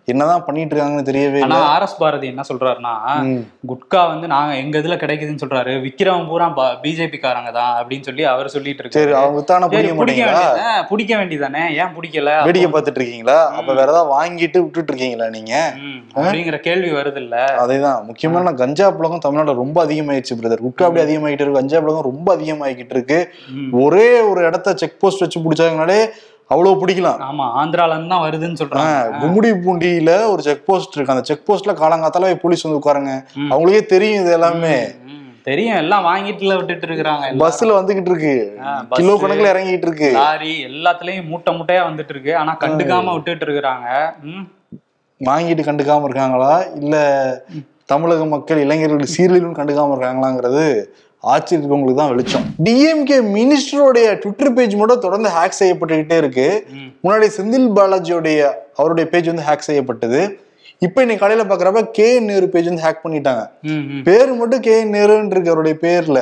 என்னதான் 0.08 0.42
பண்ணிட்டு 0.46 0.72
இருக்காங்கன்னு 0.72 1.06
தெரியவே 1.08 1.38
ஆனா 1.44 1.56
இல்லை. 1.56 1.68
ஆர் 1.74 1.84
எஸ் 1.84 1.96
பாரதி 2.00 2.26
என்ன 2.30 2.42
சொல்றாருன்னா. 2.48 2.92
குட்கா 3.70 4.00
வந்து 4.10 4.26
நாங்க 4.32 4.52
எங்க 4.62 4.74
இதுல 4.82 4.96
கிடைக்குதுன்னு 5.02 5.42
சொல்றாரு. 5.42 5.72
விக்கிறவன் 5.84 6.26
பூரா 6.30 6.46
பிஜேபி 6.82 7.18
காரங்க 7.22 7.50
தான் 7.58 7.72
அப்படின்னு 7.80 8.06
சொல்லி 8.08 8.24
அவர் 8.32 8.52
சொல்லிட்டு 8.54 8.82
இருக்காரு 8.84 9.14
அவங்க 9.20 9.42
சரி 9.44 9.70
பிடிக்க 9.70 9.94
மாட்டீங்களா? 10.00 10.74
பிடிக்க 10.90 11.12
வேண்டியதானே 11.20 11.62
ஏன் 11.80 11.94
பிடிக்கல? 11.96 12.34
வேடிக்கை 12.48 12.68
பார்த்துட்டு 12.74 13.00
இருக்கீங்களா 13.00 13.38
அப்ப 13.58 13.70
வேற 13.80 13.88
ஏதாவது 13.94 14.12
வாங்கிட்டு 14.14 14.60
விட்டுட்டு 14.64 14.92
இருக்கீங்களா 14.92 15.28
நீங்க 15.36 15.54
அப்படிங்கிற 16.16 16.58
கேள்வி 16.68 16.92
வருது 16.98 17.22
இல்ல 17.24 17.38
அதேதான். 17.62 18.02
முக்கியமான 18.10 18.54
கஞ்சா 18.62 18.88
புழக்கம் 18.98 19.24
தமிழ்நாட்டுல 19.24 19.62
ரொம்ப 19.62 19.78
அதிகமாயிடுச்சு 19.86 20.38
பிரதர் 20.40 20.66
குட்கா 20.66 20.86
அப்படி 20.88 21.04
அதிகமாகிட்டு 21.06 21.44
இருக்கு. 21.44 21.60
கஞ்சா 21.60 21.80
புழக்கம் 21.80 22.08
ரொம்ப 22.10 22.28
அதிகமாகிக்கிட்டு 22.36 22.96
இருக்கு. 22.98 23.20
ஒரே 23.84 24.08
ஒரு 24.30 24.40
இடத்த 24.48 24.76
செக் 24.82 25.00
போஸ்ட் 25.02 25.24
வச்சு 25.24 25.44
பிடிச்சாங்கனாலே 25.46 25.98
அவ்வளவு 26.50 26.80
பிடிக்கலாம். 26.80 27.20
ஆமா 27.28 27.44
ஆந்திரால 27.60 27.94
இருந்து 27.94 28.12
தான் 28.14 28.24
வருதுன்னு 28.24 28.60
சொல்றாங்க. 28.60 28.96
கும்முடி 29.22 29.50
பூண்டியில 29.64 30.12
ஒரு 30.32 30.42
செக் 30.46 30.66
போஸ்ட் 30.66 30.96
இருக்கு. 30.96 31.14
அந்த 31.14 31.24
செக் 31.30 31.46
போஸ்ட்ல 31.48 31.74
காலங்காத்தால 31.82 32.32
போலீஸ் 32.42 32.66
வந்து 32.66 32.80
உட்காருங்க. 32.80 33.14
அவங்களுக்கே 33.52 33.84
தெரியும் 33.94 34.22
இது 34.24 34.32
எல்லாமே. 34.38 34.76
தெரியும் 35.48 35.78
எல்லாம் 35.80 36.04
வாங்கிட்டுல 36.04 36.52
விட்டுட்டு 36.58 36.86
இருக்கிறாங்க. 36.88 37.24
பஸ்ல 37.42 37.72
வந்துகிட்டு 37.78 38.10
இருக்கு. 38.12 38.34
கிலோ 38.98 39.14
கணக்குல 39.22 39.50
இறங்கிட்டு 39.54 39.86
இருக்கு. 39.88 40.10
லாரி 40.12 40.52
எல்லாத்துலயும் 40.66 41.28
மூட்டை 41.30 41.52
மூட்டையா 41.56 41.82
வந்துட்டு 41.88 42.14
இருக்கு. 42.14 42.32
ஆனா 42.36 42.52
கண்டுக்காம 42.64 43.12
விட்டுட்டு 43.12 43.46
இருக்கிறாங்க. 43.46 43.88
வாங்கிட்டு 45.20 45.66
கண்டுக்காம 45.68 46.08
இருக்காங்களா? 46.08 46.52
இல்ல 46.82 46.96
தமிழக 47.92 48.24
மக்கள் 48.24 48.62
இளைஞர்கள் 48.62 49.12
சீரழிவும் 49.14 49.58
கண்டுக்காம 49.58 49.94
இருக்காங்களாங்கிறது 49.94 50.64
ஆச்சரியத்துக்கு 51.32 51.94
தான் 51.94 52.08
வெளிச்சம். 52.08 52.46
டிஎம்கே 52.64 53.18
மினிஸ்டருடைய 53.36 54.06
ட்விட்டர் 54.22 54.52
பேஜ் 54.52 54.74
மட்டும் 54.74 55.00
தொடர்ந்து 55.00 55.30
ஹேக் 55.36 55.58
செய்யப்பட்டுக்கிட்டே 55.60 56.16
இருக்கு. 56.16 56.48
முன்னாடி 57.04 57.28
செந்தில் 57.36 57.68
பாலாஜியோடைய 57.78 58.40
அவருடைய 58.74 59.10
பேஜ் 59.10 59.26
வந்து 59.26 59.46
ஹேக் 59.48 59.68
செய்யப்பட்டது. 59.68 60.22
இப்போ 60.82 60.98
இன்னைக்கு 61.02 61.22
காலையில 61.22 61.44
பாக்குறப்ப 61.50 61.80
கே 61.96 62.06
நேரு 62.28 62.46
பேஜ் 62.52 62.68
வந்து 62.68 62.84
ஹேக் 62.84 63.02
பண்ணிட்டாங்க. 63.04 63.42
பேர் 64.06 64.30
மட்டும் 64.40 64.62
கே 64.66 64.74
நேருன்னு 64.94 65.32
இருக்கு 65.34 65.52
அவருடைய 65.52 65.76
பேர்ல. 65.84 66.20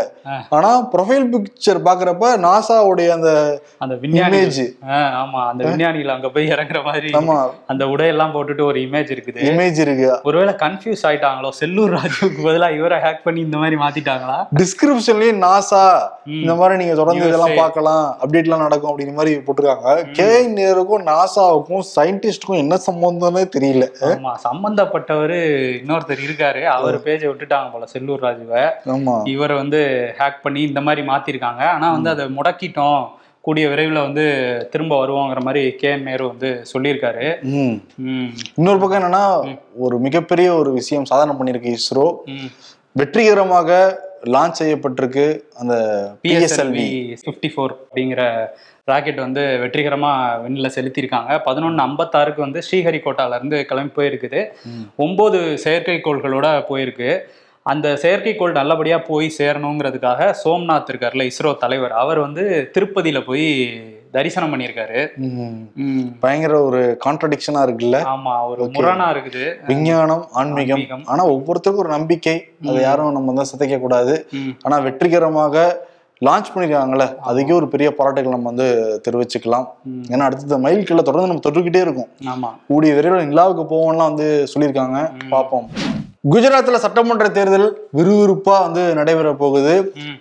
ஆனா 0.56 0.70
ப்ரொஃபைல் 0.92 1.24
பிக்சர் 1.32 1.80
பாக்குறப்ப 1.86 2.26
நாசாவுடைய 2.44 3.08
அந்த 3.14 3.30
அந்த 3.84 3.94
விஞ்ஞானி 4.02 4.36
இமேஜ் 4.36 4.60
ஆமா 5.22 5.40
அந்த 5.52 5.62
விஞ்ஞானிகள் 5.68 6.12
அங்க 6.16 6.28
போய் 6.34 6.50
இறங்குற 6.54 6.80
மாதிரி. 6.88 7.10
ஆமா. 7.20 7.38
அந்த 7.72 7.86
உடையெல்லாம் 7.94 8.34
போட்டுட்டு 8.36 8.64
ஒரு 8.70 8.80
இமேஜ் 8.86 9.10
இருக்குது. 9.14 9.40
இமேஜ் 9.50 9.80
இருக்கு. 9.84 10.10
ஒருவேளை 10.30 10.54
கன்ஃபியூஸ் 10.64 11.02
ஆயிட்டாங்களோ 11.10 11.50
செல்லூர் 11.60 11.94
ராஜுவுக்கு 11.96 12.46
பதிலா 12.48 12.68
இவரை 12.78 12.98
ஹேக் 13.06 13.24
பண்ணி 13.26 13.42
இந்த 13.46 13.58
மாதிரி 13.62 13.78
மாத்திட்டாங்களா? 13.84 14.38
டிஸ்கிரிப்ஷன்லயும் 14.62 15.42
நாசா. 15.46 15.82
இந்த 16.42 16.54
மாதிரி 16.60 16.78
நீங்க 16.82 16.96
தொடர்ந்து 17.02 17.26
இதெல்லாம். 17.30 17.56
பார்க்கலாம் 17.62 18.06
அப்டேட்லாம் 18.22 18.64
நடக்கும் 18.66 18.92
அப்படிங்கிற 18.92 19.18
மாதிரி 19.22 19.34
போட்டிருக்காங்க. 19.48 19.96
கே 20.20 20.30
நேருக்கும் 20.60 21.06
நாசாவுக்கும் 21.12 21.84
சயின்டிஸ்டுக்கும் 21.96 22.62
என்ன 22.64 22.80
சம்பந்தம்னே 22.88 23.44
தெரியல. 23.58 23.88
ஆமா 24.12 24.34
சம்பந்தப்பட்டவர் 24.52 25.36
இன்னொருத்தர் 25.80 26.24
இருக்காரு. 26.26 26.62
அவர் 26.76 26.96
பேஜை 27.06 27.26
விட்டுட்டாங்க 27.30 27.72
போல 27.72 27.86
செல்லூர் 27.94 28.24
ராஜுவை. 28.26 28.62
இவரை 29.34 29.56
வந்து 29.56 29.80
ஹேக் 30.20 30.44
பண்ணி 30.44 30.62
இந்த 30.70 30.80
மாதிரி 30.86 31.08
மாத்திருக்காங்க. 31.08 31.64
ஆனா 31.74 31.90
வந்து 31.96 32.10
அதை 32.14 32.26
முடக்கிட்டோம். 32.38 33.02
கூடிய 33.46 33.68
விரைவில் 33.68 34.04
வந்து 34.06 34.24
திரும்ப 34.72 34.94
வருவோங்கிற 34.98 35.40
மாதிரி 35.46 35.62
கே. 35.78 35.90
என் 35.90 36.04
நேரு 36.08 36.24
வந்து 36.32 36.50
சொல்லியிருக்காரு. 36.72 37.26
இன்னொரு 38.58 38.78
பக்கம் 38.82 38.98
என்னன்னா 38.98 39.24
ஒரு 39.84 39.98
மிகப்பெரிய 39.98 40.48
ஒரு 40.54 40.72
விஷயம் 40.72 41.08
சாதனை 41.10 41.34
பண்ணிருக்கு 41.38 41.76
இஸ்ரோ. 41.78 42.06
வெற்றிகரமாக 42.92 43.70
லான்ச் 44.34 44.58
செய்யப்பட்டிருக்கு 44.60 45.26
அந்த 45.54 45.74
பிஎஸ்எல்வி 46.22 46.86
ஃபிஃப்டி 47.22 47.48
ஃபோர் 47.54 47.74
அப்படிங்கிற 47.84 48.22
ராக்கெட் 48.84 49.20
வந்து 49.20 49.58
வெற்றிகரமாக 49.58 50.38
விண்ணில் 50.42 50.74
செலுத்தியிருக்காங்க. 50.76 51.42
பதினொன்று 51.42 51.82
ஐம்பத்தாறுக்கு 51.84 52.40
வந்து 52.40 52.62
ஸ்ரீஹரிகோட்டால 52.66 53.36
இருந்து 53.38 53.66
கிளம்பி 53.66 53.94
போயிருக்குது. 53.98 54.40
ஒம்பது 54.98 55.40
செயற்கைக்கோள்களோட 55.64 56.48
போயிருக்கு. 56.70 57.10
அந்த 57.62 57.88
செயற்கைக்கோள் 58.02 58.58
நல்லபடியாக 58.60 59.02
போய் 59.02 59.34
சேரணுங்கிறதுக்காக 59.38 60.34
சோம்நாத் 60.44 60.90
இருக்கார்ல 60.92 61.30
இஸ்ரோ 61.32 61.56
தலைவர். 61.56 61.92
அவர் 61.92 62.18
வந்து 62.18 62.70
திருப்பதியில் 62.74 63.26
போய் 63.28 63.46
தரிசனம் 64.12 64.50
பண்ணியிருக்காரு. 64.52 65.00
பயங்கர 66.20 66.62
ஒரு 66.62 66.80
கான்ட்ரடிக்ஷனா 67.04 67.60
இருக்குல்ல? 67.66 67.98
ஆமா 68.14 68.34
ஒரு 68.48 68.64
முரணா 68.64 69.06
இருக்குது. 69.14 69.44
விஞ்ஞானம் 69.66 70.26
ஆன்மீகம். 70.32 70.84
ஆனா 71.04 71.22
ஒவ்வொருத்தருக்கும் 71.28 71.82
ஒரு 71.84 71.88
நம்பிக்கை. 71.88 72.36
அதை 72.68 72.80
யாரும் 72.88 73.16
நம்ம 73.18 73.32
வந்து 73.32 73.50
சிதைக்க 73.52 73.78
கூடாது 73.78 74.14
ஆனா 74.62 74.78
வெற்றிகரமாக 74.78 75.64
லான்ச் 76.20 76.50
பண்ணிருக்காங்கல்ல 76.54 77.04
அதுக்கே 77.28 77.52
ஒரு 77.52 77.68
பெரிய 77.68 77.88
பாராட்டுகள் 77.94 78.34
நம்ம 78.34 78.48
வந்து 78.50 78.66
தெரிவிச்சுக்கலாம். 79.06 79.66
ஏன்னா 80.10 80.26
அடுத்தது 80.28 80.58
மைல் 80.58 80.84
கீழே 80.84 81.02
தொடர்ந்து 81.02 81.30
நம்ம 81.30 81.44
தொட்டுக்கிட்டே 81.46 81.80
இருக்கும். 81.86 82.10
ஆமா. 82.32 82.50
கூடிய 82.68 82.94
விரைவில் 82.94 83.30
நிலாவுக்கு 83.30 83.64
போவோம்லாம் 83.72 84.08
வந்து 84.10 84.28
சொல்லியிருக்காங்க. 84.54 85.00
பார்ப்போம். 85.28 85.66
குஜராத்ல 86.30 86.80
சட்டமன்ற 86.82 87.28
தேர்தல் 87.28 87.68
விறுவிறுப்பா 87.96 88.56
வந்து 88.66 88.82
நடைபெற 88.94 89.34
போகுது. 89.34 89.74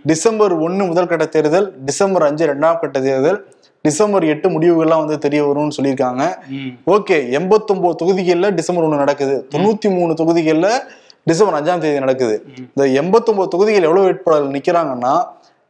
டிசம்பர் 0.03 0.53
ஒன்னு 0.67 0.83
முதல் 0.85 1.07
கட்ட 1.07 1.25
தேர்தல் 1.25 1.67
டிசம்பர் 1.85 2.23
அஞ்சு 2.23 2.45
ரெண்டாம் 2.53 2.79
கட்ட 2.79 3.01
தேர்தல். 3.01 3.39
டிசம்பர் 3.81 4.25
எட்டு 4.25 4.47
முடிவுகள்லாம் 4.49 5.03
வந்து 5.03 5.17
தெரிய 5.17 5.45
வரும்னு 5.45 5.75
சொல்லியிருக்காங்க. 5.77 6.23
ஓகே 6.87 7.29
எண்பத்தொன்பது 7.31 7.95
தொகுதிகள்ல 8.01 8.53
டிசம்பர் 8.53 8.85
ஒண்ணு 8.85 8.95
நடக்குது. 8.95 9.47
தொண்ணூத்தி 9.55 9.89
மூணு 9.89 10.13
தொகுதிகள்ல 10.13 10.69
டிசம்பர் 11.23 11.57
அஞ்சாம் 11.57 11.77
தேதி 11.77 11.99
நடக்குது. 11.99 12.45
இந்த 12.57 13.01
எண்பத்தொன்பது 13.01 13.47
தொகுதிகள் 13.47 13.81
எவ்வளவு 13.81 14.05
வேட்பாளர்கள் 14.05 14.55
நிக்கிறாங்கன்னா 14.57 15.13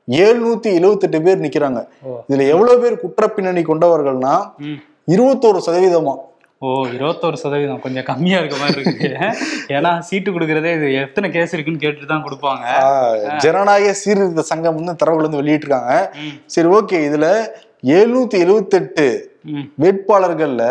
எழுநூத்தி 0.07 0.69
எழுவத்தெட்டு 0.79 1.21
பேர் 1.21 1.41
நிக்கிறாங்க. 1.41 1.85
இதுல 2.29 2.47
எவ்வளவு 2.47 2.79
பேர் 2.79 2.99
குற்றப்பின்னணி 3.03 3.63
கொண்டவர்கள்னா 3.67 4.51
ம். 4.57 4.77
இருபத்தோரு 5.11 5.59
சதவீதமா. 5.65 6.15
ஓ 6.57 6.85
இருபத்தோரு 6.85 7.33
சதவீதம். 7.33 7.79
கொஞ்சம் 7.79 8.03
கம்மியா 8.03 8.37
இருக்க 8.37 8.57
மாதிரி 8.57 8.81
இருக்கு. 8.81 9.09
ஏன்னா 9.67 9.99
சீட்டு 9.99 10.31
கொடுக்கறதே 10.31 10.75
இது 10.75 10.93
எத்தனை 10.93 11.29
கேஸ் 11.31 11.53
இருக்குன்னு 11.53 11.83
கேட்டுட்டு 11.83 12.05
தான் 12.05 12.23
கொடுப்பாங்க. 12.23 12.65
ஜனநாயக 13.37 13.93
சீர்திருத்த 13.93 14.41
சங்கம் 14.41 14.75
வந்து 14.75 14.95
தரவுகள் 14.95 15.29
வந்து 15.29 15.41
வெளியிட்டிருக்காங்க. 15.41 16.09
சரி 16.45 16.67
ஓகே. 16.67 16.99
இதுல 17.09 17.27
எழுநூத்தி 17.83 18.37
எழுவத்தெட்டு 18.43 19.05
வேட்பாளர்கள்ல 19.81 20.63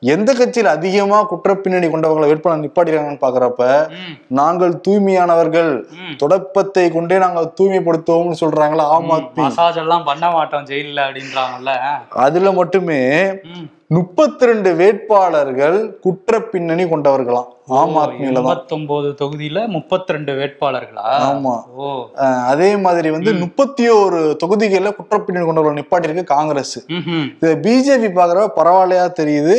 எந்த 0.00 0.34
கட்சியில் 0.34 0.70
அதிகமா 0.70 1.18
குற்றப்பின்னணி 1.30 1.88
கொண்டவங்களை 1.90 2.26
வேட்பாளர் 2.30 2.62
நிப்பாட்டிருக்காங்கன்னு 2.62 3.24
பாக்குறப்ப 3.24 3.90
நாங்கள் 4.28 4.72
தூய்மையானவர்கள். 4.88 5.70
தொடப்பத்தை 6.22 6.92
கொண்டே 6.92 7.18
நாங்கள் 7.18 7.52
தூய்மைப்படுத்துவோம்னு 7.60 8.40
சொல்றாங்களா 8.40 8.86
ஆம் 8.94 9.10
ஆத்மி. 9.10 9.34
மசாஜ் 9.34 9.76
எல்லாம் 9.76 10.04
பண்ண 10.04 10.30
மாட்டோம் 10.30 10.64
ஜெயில்ல 10.64 11.04
அப்படின்றாங்கல்ல. 11.06 11.74
அதுல 12.08 12.52
மட்டுமே. 12.52 13.00
முப்பத்தி 13.94 14.44
ரெண்டு 14.48 14.70
வேட்பாளர்கள் 14.80 15.76
குற்ற 16.04 16.38
பின்னணி 16.50 16.84
கொண்டவர்களாம். 16.90 17.48
ஆம் 17.78 17.96
ஆத்மியில 18.00 18.32
தான். 18.36 18.38
எண்பத்தொன்பது 18.40 19.08
தொகுதியில 19.20 19.58
முப்பத்தி 19.74 20.14
ரெண்டு 20.14 20.32
வேட்பாளர்களா? 20.38 21.04
ஆமா. 21.28 21.54
அதே 22.52 22.70
மாதிரி 22.84 23.08
வந்து 23.16 23.32
முப்பத்தி 23.42 23.84
ஒரு 24.02 24.20
தொகுதிகள்ல 24.42 24.92
குற்றப்பின்னணி 24.98 25.44
கொண்டவர்கள் 25.48 25.78
நிப்பாட்டியிருக்கு 25.80 26.24
காங்கிரஸ். 26.34 26.76
இது 27.42 27.52
பிஜேபி 27.66 28.10
பாக்குறப்ப 28.18 28.56
பரவாயில்லையா 28.60 29.06
தெரியுது. 29.20 29.56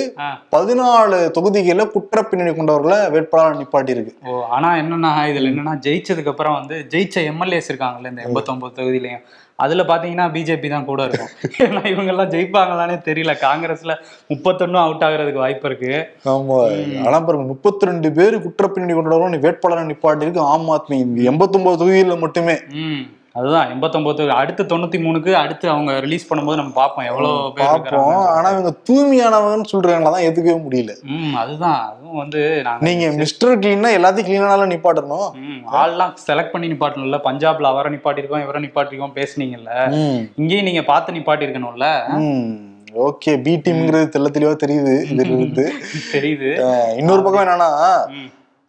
பதினாலு 0.56 1.20
தொகுதிகள்ல 1.38 1.86
குற்ற 1.96 2.24
பின்னணி 2.32 2.54
கொண்டவர்களை 2.60 3.00
வேட்பாளர் 3.16 3.62
நிப்பாட்டி 3.62 3.96
இருக்கு 3.98 4.14
ஓ 4.30 4.42
ஆனா 4.58 4.72
என்னன்னா 4.82 5.14
இதுல 5.32 5.52
என்னன்னா 5.54 5.76
ஜெயிச்சதுக்கு 5.88 6.34
அப்புறம் 6.34 6.58
வந்து 6.60 6.78
ஜெயிச்ச 6.96 7.26
எம்எல்ஏஸ் 7.34 7.72
இருக்காங்கல்ல 7.74 8.14
இந்த 8.14 8.28
எண்பத்தொன்பது 8.28 8.78
தொகுதியிலையும். 8.80 9.26
அதுல 9.56 9.84
பாத்தீங்கன்னா 9.84 10.26
பிஜேபி 10.32 10.70
தான் 10.70 10.86
கூட 10.86 11.04
இருக்கும். 11.04 11.32
ஏன்னா 11.66 11.86
இவங்க 11.86 12.12
எல்லாம் 12.12 12.30
ஜெயிப்பாங்களானே 12.30 12.96
தெரியல. 13.08 13.34
காங்கிரஸ்ல 13.42 13.96
முப்பத்தொன்னும் 14.30 14.84
அவுட் 14.84 15.04
ஆகுறதுக்கு 15.04 15.34
வாய்ப்பு 15.34 15.68
இருக்கு. 15.70 15.92
ஆமா. 16.26 16.58
ஆனா 17.08 17.20
பாருங்க 17.20 17.46
முப்பத்தி 17.48 17.86
ரெண்டு 17.86 18.12
பேர் 18.12 18.42
குற்ற 18.42 18.68
பின்னணி 18.68 18.94
கொண்டவர்கள் 18.94 19.40
வேட்பாளர் 19.40 19.92
நிப்பாட்டி 19.92 20.22
இருக்கு 20.22 20.40
ஆம் 20.40 20.70
ஆத்மி. 20.70 21.00
எண்பத்தி 21.32 21.56
ஒன்பது 21.56 21.86
தொகுதியில 21.86 22.20
மட்டுமே. 22.20 22.58
அதுதான் 23.36 23.70
எண்பத்தொன்பது 23.74 24.18
தொகுதி. 24.18 24.34
அடுத்து 24.40 24.64
தொண்ணூத்தி 24.72 24.98
மூணுக்கு 25.04 25.32
அடுத்து 25.42 25.66
அவங்க 25.74 25.92
ரிலீஸ் 26.06 26.28
பண்ணும்போது 26.30 26.60
நம்ம 26.60 26.74
பார்ப்போம் 26.80 27.08
எவ்வளவு 27.12 27.38
பேர் 27.56 27.70
பார்ப்போம். 27.70 28.10
ஆனா 28.36 28.48
இவங்க 28.56 28.72
தூய்மையானவங்கன்னு 28.88 29.72
சொல்றாங்களா 29.72 30.12
தான் 30.16 30.28
எதுக்கவே 30.30 30.58
முடியல. 30.66 30.94
ம் 31.16 31.34
அதுதான். 31.44 31.80
அதுவும் 31.88 32.20
வந்து 32.24 32.42
நாங்க 32.68 32.86
நீங்க 32.88 33.06
மிஸ்டர் 33.22 33.56
கிளீனா 33.64 33.92
எல்லாத்தையும் 34.00 34.30
கிளீனால 34.30 34.68
நிப்பாட்டணும். 34.74 35.30
ஆள்லாம் 35.82 36.14
செலக்ட் 36.28 36.54
பண்ணி 36.56 36.70
நிப்பாட்டணும்ல. 36.74 37.20
பஞ்சாப்ல 37.30 37.72
அவரை 37.74 37.92
நிப்பாட்டிருக்கோம் 37.96 38.46
இவரை 38.46 38.62
நிப்பாட்டிருக்கோம் 38.68 39.18
பேசுனீங்கல்ல. 39.20 39.72
இங்கேயும் 40.42 40.70
நீங்க 40.70 40.84
பார்த்து 40.92 41.18
நிப்பாட்டி 41.18 41.48
இருக்கணும்ல 41.48 41.90
ஓகே. 43.08 43.32
பி 43.46 43.54
டீம்ங்கிறது 43.66 44.14
தெள்ள 44.16 44.28
தெளிவா 44.34 44.56
தெரியுது 44.64 44.96
இதுல 45.12 45.30
இருந்து 45.36 45.64
தெரியுது 46.16 46.50
இன்னொரு 47.00 47.22
பக்கம் 47.26 47.44
என்னன்னா 47.46 47.70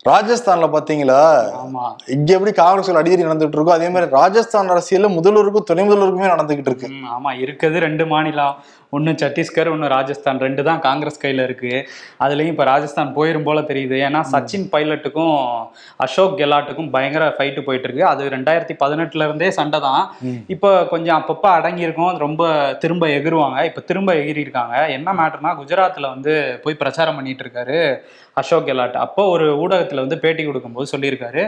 ராஜஸ்தான்ல 0.09 0.67
பாத்தீங்களா? 0.73 1.21
ஆமா. 1.61 1.85
இங்க 2.15 2.31
எப்படி 2.37 2.53
காங்கிரஸ் 2.59 2.99
அடிக்கடி 3.01 3.27
நடந்துட்டு 3.27 3.57
இருக்கோ 3.59 3.73
அதே 3.77 3.87
மாதிரி 3.93 4.07
ராஜஸ்தான் 4.17 4.73
அரசியல்ல 4.75 5.09
முதல்வருக்கும் 5.19 5.69
துணை 5.69 5.85
முதல்வருக்குமே 5.85 6.33
நடந்துகிட்டு 6.33 6.71
இருக்கு. 6.71 6.89
ஆமா. 7.15 7.31
இருக்குது 7.45 7.85
ரெண்டு 7.85 8.07
மாநிலம். 8.11 8.57
ஒன்னு 8.97 9.13
சத்தீஸ்கர் 9.21 9.71
ஒன்னு 9.75 9.87
ராஜஸ்தான். 9.95 10.41
ரெண்டு 10.47 10.63
தான் 10.67 10.83
காங்கிரஸ் 10.87 11.23
கையில 11.23 11.45
இருக்கு. 11.49 11.73
அதுலயும் 12.25 12.53
இப்ப 12.53 12.65
ராஜஸ்தான் 12.71 13.15
போயிரும் 13.17 13.47
போல 13.47 13.61
தெரியுது. 13.71 13.97
ஏன்னா 14.09 14.21
சச்சின் 14.33 14.67
பைலட்டுக்கும் 14.75 15.33
அசோக் 16.05 16.37
கெலாட்டுக்கும் 16.41 16.91
பயங்கர 16.97 17.25
ஃபைட்டு 17.39 17.65
போயிட்டு 17.69 17.89
இருக்கு. 17.89 18.05
அது 18.13 18.29
ரெண்டாயிரத்தி 18.37 18.77
பதினெட்டுல 18.83 19.29
இருந்தே 19.29 19.49
சண்டை 19.59 19.81
தான். 19.89 20.05
இப்போ 20.57 20.71
கொஞ்சம் 20.93 21.19
அப்பப்ப 21.21 21.49
அடங்கி 21.59 21.87
இருக்கும் 21.87 22.11
அது 22.11 22.25
ரொம்ப 22.27 22.45
திரும்ப 22.85 23.09
எகிருவாங்க. 23.17 23.59
இப்ப 23.71 23.85
திரும்ப 23.91 24.13
எகிரி 24.23 24.45
இருக்காங்க 24.47 24.77
என்ன 24.99 25.15
மேட்டர்னா 25.23 25.55
குஜராத்ல 25.63 26.13
வந்து 26.15 26.35
போய் 26.67 26.81
பிரச்சாரம் 26.85 27.19
பண்ணிட்டு 27.21 27.45
இருக்காரு. 27.47 27.81
அசோக் 28.35 28.67
கெலாட். 28.69 28.97
அப்போ 29.05 29.23
ஒரு 29.35 29.47
ஊடகத்துல 29.63 30.03
வந்து 30.05 30.19
பேட்டி 30.19 30.45
கொடுக்கும்போது 30.45 30.87
சொல்லியிருக்காரு 30.95 31.45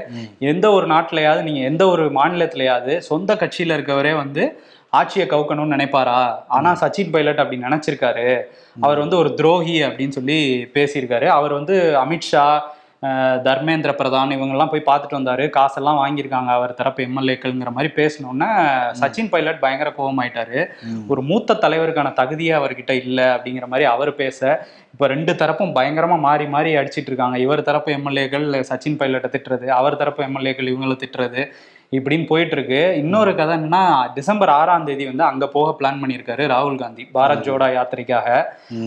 எந்த 0.53 0.67
ஒரு 0.71 0.87
நாட்டிலையாவது 0.87 1.43
நீங்க 1.43 1.61
எந்த 1.71 1.85
ஒரு 1.87 2.05
மாநிலத்திலையாவது 2.19 2.97
சொந்த 3.11 3.35
கட்சியில 3.35 3.77
இருக்கவரே 3.79 4.15
வந்து 4.17 4.45
ஆட்சியை 4.91 5.25
கவுக்கணும்னு 5.29 5.75
நினைப்பாரா? 5.75 6.21
ஆனா 6.57 6.71
சச்சின் 6.81 7.13
பைலட் 7.15 7.43
அப்படி 7.43 7.59
நினைச்சிருக்காரு. 7.63 8.29
அவர் 8.81 8.99
வந்து 8.99 9.17
ஒரு 9.17 9.31
துரோகி 9.35 9.77
அப்படின்னு 9.83 10.17
சொல்லி 10.19 10.39
பேசியிருக்காரு. 10.75 11.27
அவர் 11.39 11.53
வந்து 11.53 11.77
அமித்ஷா 12.05 12.47
தர்மேந்திர 13.47 13.91
பிரதான் 13.99 14.33
இவங்கெல்லாம் 14.37 14.71
போய் 14.73 14.87
பார்த்துட்டு 14.89 15.19
வந்தாரு. 15.19 15.45
காசெல்லாம் 15.57 15.99
வாங்கியிருக்காங்க 16.03 16.51
அவர் 16.59 16.73
தரப்பு 16.79 17.01
எம்எல்ஏக்கள்ங்கிற 17.07 17.71
மாதிரி 17.77 17.91
பேசினோன்னே 17.99 18.49
சச்சின் 19.01 19.31
பைலட் 19.33 19.63
பயங்கர 19.65 19.91
கோபமாயிட்டாரு 19.99 20.61
ஒரு 21.13 21.23
மூத்த 21.31 21.59
தலைவருக்கான 21.65 22.13
தகுதியே 22.21 22.55
அவர்கிட்ட 22.61 22.95
இல்லை 23.03 23.27
அப்படிங்கிற 23.37 23.69
மாதிரி 23.73 23.87
அவர் 23.95 24.13
பேச 24.23 24.41
இப்போ 24.95 25.07
ரெண்டு 25.15 25.33
தரப்பும் 25.41 25.75
பயங்கரமா 25.79 26.17
மாறி 26.27 26.45
மாறி 26.55 26.71
அடிச்சிட்டு 26.81 27.11
இருக்காங்க. 27.13 27.39
இவர் 27.47 27.67
தரப்பு 27.69 27.91
எம்எல்ஏக்கள் 27.99 28.47
சச்சின் 28.71 28.99
பைலட்டை 29.01 29.31
திட்டுறது 29.35 29.67
அவர் 29.79 30.01
தரப்பு 30.03 30.23
எம்எல்ஏக்கள் 30.29 30.71
இவங்களை 30.73 30.97
திட்டுறது 31.03 31.43
இப்படின்னு 31.91 32.27
போயிட்டு 32.27 32.55
இருக்கு 32.57 32.81
இன்னொரு 32.97 33.35
கதை 33.35 33.57
என்னன்னா 33.57 33.83
டிசம்பர் 34.15 34.49
ஆறாம் 34.49 34.85
தேதி 34.85 35.05
வந்து 35.07 35.25
அங்க 35.25 35.47
போக 35.49 35.69
பிளான் 35.79 36.01
பண்ணியிருக்காரு 36.01 36.45
ராகுல் 36.53 36.79
காந்தி 36.79 37.05
பாரத் 37.15 37.45
ஜோடா 37.47 37.69
யாத்திரைக்காக. 37.77 38.29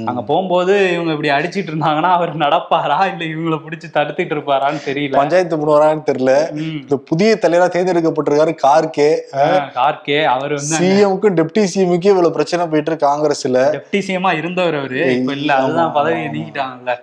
அங்க 0.09 0.21
போகும்போது 0.21 0.73
இவங்க 0.93 1.11
இப்படி 1.15 1.29
அடிச்சிட்டு 1.37 1.71
இருந்தாங்கன்னா 1.71 2.11
அவர் 2.17 2.31
நடப்பாரா? 2.37 2.97
இல்ல 3.11 3.23
இவங்களை 3.33 3.59
பிடிச்சி 3.65 3.87
தடுத்துட்டு 3.93 4.35
இருப்பாரான்னு 4.35 4.81
தெரியல. 4.87 5.15
பஞ்சாயத்து 5.15 5.59
பண்ணுவாரான்னு 5.61 6.03
தெரியல. 6.11 6.33
இந்த 6.55 6.97
புதிய 7.11 7.37
தலைவரா 7.41 7.67
தேர்ந்தெடுக்கப்பட்டிருக்காரு 7.75 8.55
கார்கே. 8.65 9.09
கார்கே 9.79 10.19
அவர் 10.33 10.55
வந்து 10.57 10.79
சிஎம்க்கும் 10.79 11.37
டெப்டி 11.39 11.63
சிஎம்க்கும் 11.75 12.13
இவ்வளவு 12.13 12.35
பிரச்சனை 12.39 12.67
போயிட்டு 12.73 12.91
இருக்கு 12.91 13.09
காங்கிரஸ்ல. 13.11 13.61
டெப்டி 13.77 14.01
சிஎம்மா 14.09 14.33
இருந்தவர் 14.41 14.77
அவரு. 14.79 15.03
இப்ப 15.19 15.31
இல்ல 15.39 15.53
அதுதான் 15.61 15.93
பதவியை 15.93 16.27
நீக்கிட்டாங்கல்ல. 16.35 16.95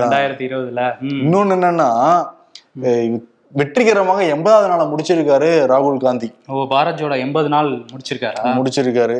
ரெண்டாயிரத்தி 0.00 0.46
இருபதுல. 0.48 0.88
இன்னொன்னு 1.22 1.56
என்னன்னா 1.58 1.90
வெற்றிகரமாக 3.54 4.22
எண்பதாவது 4.24 4.68
நாளை 4.68 4.84
முடிச்சிருக்காரு 4.86 5.48
ராகுல் 5.72 5.96
காந்தி. 5.96 6.28
ஓ 6.46 6.62
பாரத் 6.70 6.98
ஜோடா 7.00 7.18
எண்பது 7.18 7.48
நாள் 7.48 7.84
முடிச்சிருக்காரா? 7.92 8.42
முடிச்சிருக்காரு. 8.58 9.16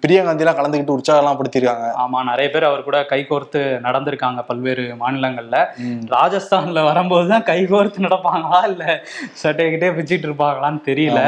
பிரியா 0.00 0.24
காந்தி 0.24 0.44
எல்லாம் 0.44 0.58
கலந்துக்கிட்டு 0.58 0.96
உற்சாகம்லாம் 0.96 1.38
படுத்திருக்காங்க. 1.38 1.86
ஆமா 2.02 2.18
நிறைய 2.22 2.50
பேர் 2.50 2.64
அவர் 2.64 2.82
கூட 2.82 3.06
கைகோர்த்து 3.10 3.60
நடந்திருக்காங்க 3.86 4.42
பல்வேறு 4.42 4.84
மாநிலங்கள்ல. 5.02 5.58
ராஜஸ்தான்ல 6.16 6.82
வரும்போதுதான் 6.84 7.42
கைகோர்த்து 7.42 8.06
நடப்பாங்களா 8.06 8.60
இல்ல 8.70 9.02
சட்டைகிட்டே 9.42 9.90
பிச்சுட்டு 9.98 10.28
இருப்பாங்களான்னு 10.28 10.82
தெரியல. 10.90 11.22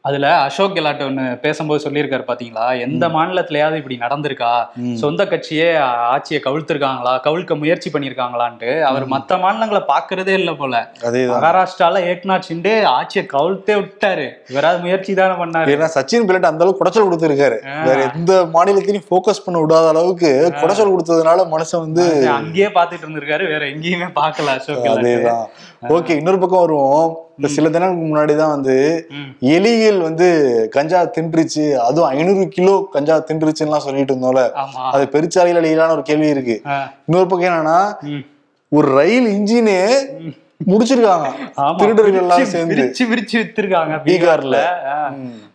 அதுல 0.00 0.38
அசோக் 0.38 0.76
கெலாட் 0.76 1.06
ஒண்ணு 1.08 1.38
பேசும்போது 1.38 1.90
சொல்லியிருக்காரு 1.90 2.24
பாத்தீங்களா? 2.26 2.80
எந்த 2.80 3.08
மாநிலத்திலயாவது 3.08 3.76
இப்படி 3.76 3.96
நடந்திருக்கா? 3.96 4.52
சொந்த 4.94 5.24
கட்சியே 5.24 5.70
ஆட்சியை 6.14 6.42
கவிழ்த்திருக்காங்களா? 6.44 7.14
கவிழ்க்க 7.28 7.58
முயற்சி 7.58 7.90
பண்ணிருக்காங்களான்ட்டு 7.90 8.82
அவர் 8.82 9.08
மத்த 9.08 9.40
மாநிலங்களை 9.40 9.82
பாக்குறதே 9.94 10.34
இல்ல 10.42 10.52
போல. 10.52 10.92
அதேதான். 11.08 11.36
ஏக்நாத் 11.92 12.46
ஷிண்டே 12.48 12.84
ஆட்சியை 12.84 13.26
கவிழ்த்தே 13.32 13.74
விட்டாரு. 13.80 14.26
இவராது 14.52 14.80
முயற்சி 14.80 15.14
தானே 15.14 15.34
பண்ணாரு? 15.42 15.72
ஏன்னா 15.74 15.88
சச்சின் 15.96 16.26
பிள்ளட் 16.28 16.50
அந்த 16.50 16.64
அளவுக்கு 16.64 16.82
குடைச்சல் 16.82 17.06
கொடுத்திருக்காரு. 17.08 17.58
வேற 17.86 17.98
எந்த 18.14 18.32
மாநிலத்திலையும் 18.54 19.06
ஃபோக்கஸ் 19.10 19.44
பண்ண 19.44 19.62
விடாத 19.64 19.88
அளவுக்கு 19.88 20.52
குடைச்சல் 20.60 20.94
கொடுத்ததுனால 20.94 21.46
மனுஷன் 21.54 21.84
வந்து 21.86 22.30
அங்கேயே 22.38 22.66
பாத்துட்டு 22.66 23.06
இருந்திருக்காரு 23.06 23.46
வேற 23.52 23.64
எங்கேயுமே 23.66 24.08
பார்க்கல 24.20 24.54
அசோக் 24.56 24.88
அதேதான். 24.94 25.46
ஓகே 25.88 26.12
இன்னொரு 26.20 26.38
பக்கம் 26.38 26.64
வருவோம். 26.64 27.18
இந்த 27.38 27.48
சில 27.54 27.68
தினங்களுக்கு 27.68 28.10
முன்னாடி 28.10 28.36
தான் 28.36 28.52
வந்து. 28.56 29.08
எலிகள் 29.40 29.98
வந்து 30.00 30.26
கஞ்சா 30.74 31.00
தின்றுச்சு. 31.16 31.64
அதுவும் 31.86 32.08
ஐநூறு 32.08 32.48
கிலோ 32.48 32.88
கஞ்சா 32.92 33.16
தின்றுச்சுன்னு 33.28 33.80
சொல்லிட்டு 33.86 34.14
இருந்தோம்ல. 34.14 34.44
அது 34.94 35.04
பெருச்சாலையில் 35.14 35.60
அழியலான 35.62 35.90
ஒரு 35.90 36.02
கேள்வி 36.02 36.28
இருக்கு. 36.28 36.56
இன்னொரு 37.06 37.26
பக்கம் 37.26 37.50
என்னன்னா. 37.50 37.80
ஒரு 38.68 38.88
ரயில் 38.98 39.26
இன்ஜினே 39.36 39.80
முடிச்சிருக்காங்க. 40.60 41.28
திருடர்கள் 41.80 42.50
சேர்ந்து. 42.54 42.74
பிரிச்சு 42.74 43.04
பிரிச்சு 43.12 43.36
வித்திருக்காங்க 43.42 43.94
பீகார்ல. 44.08 44.58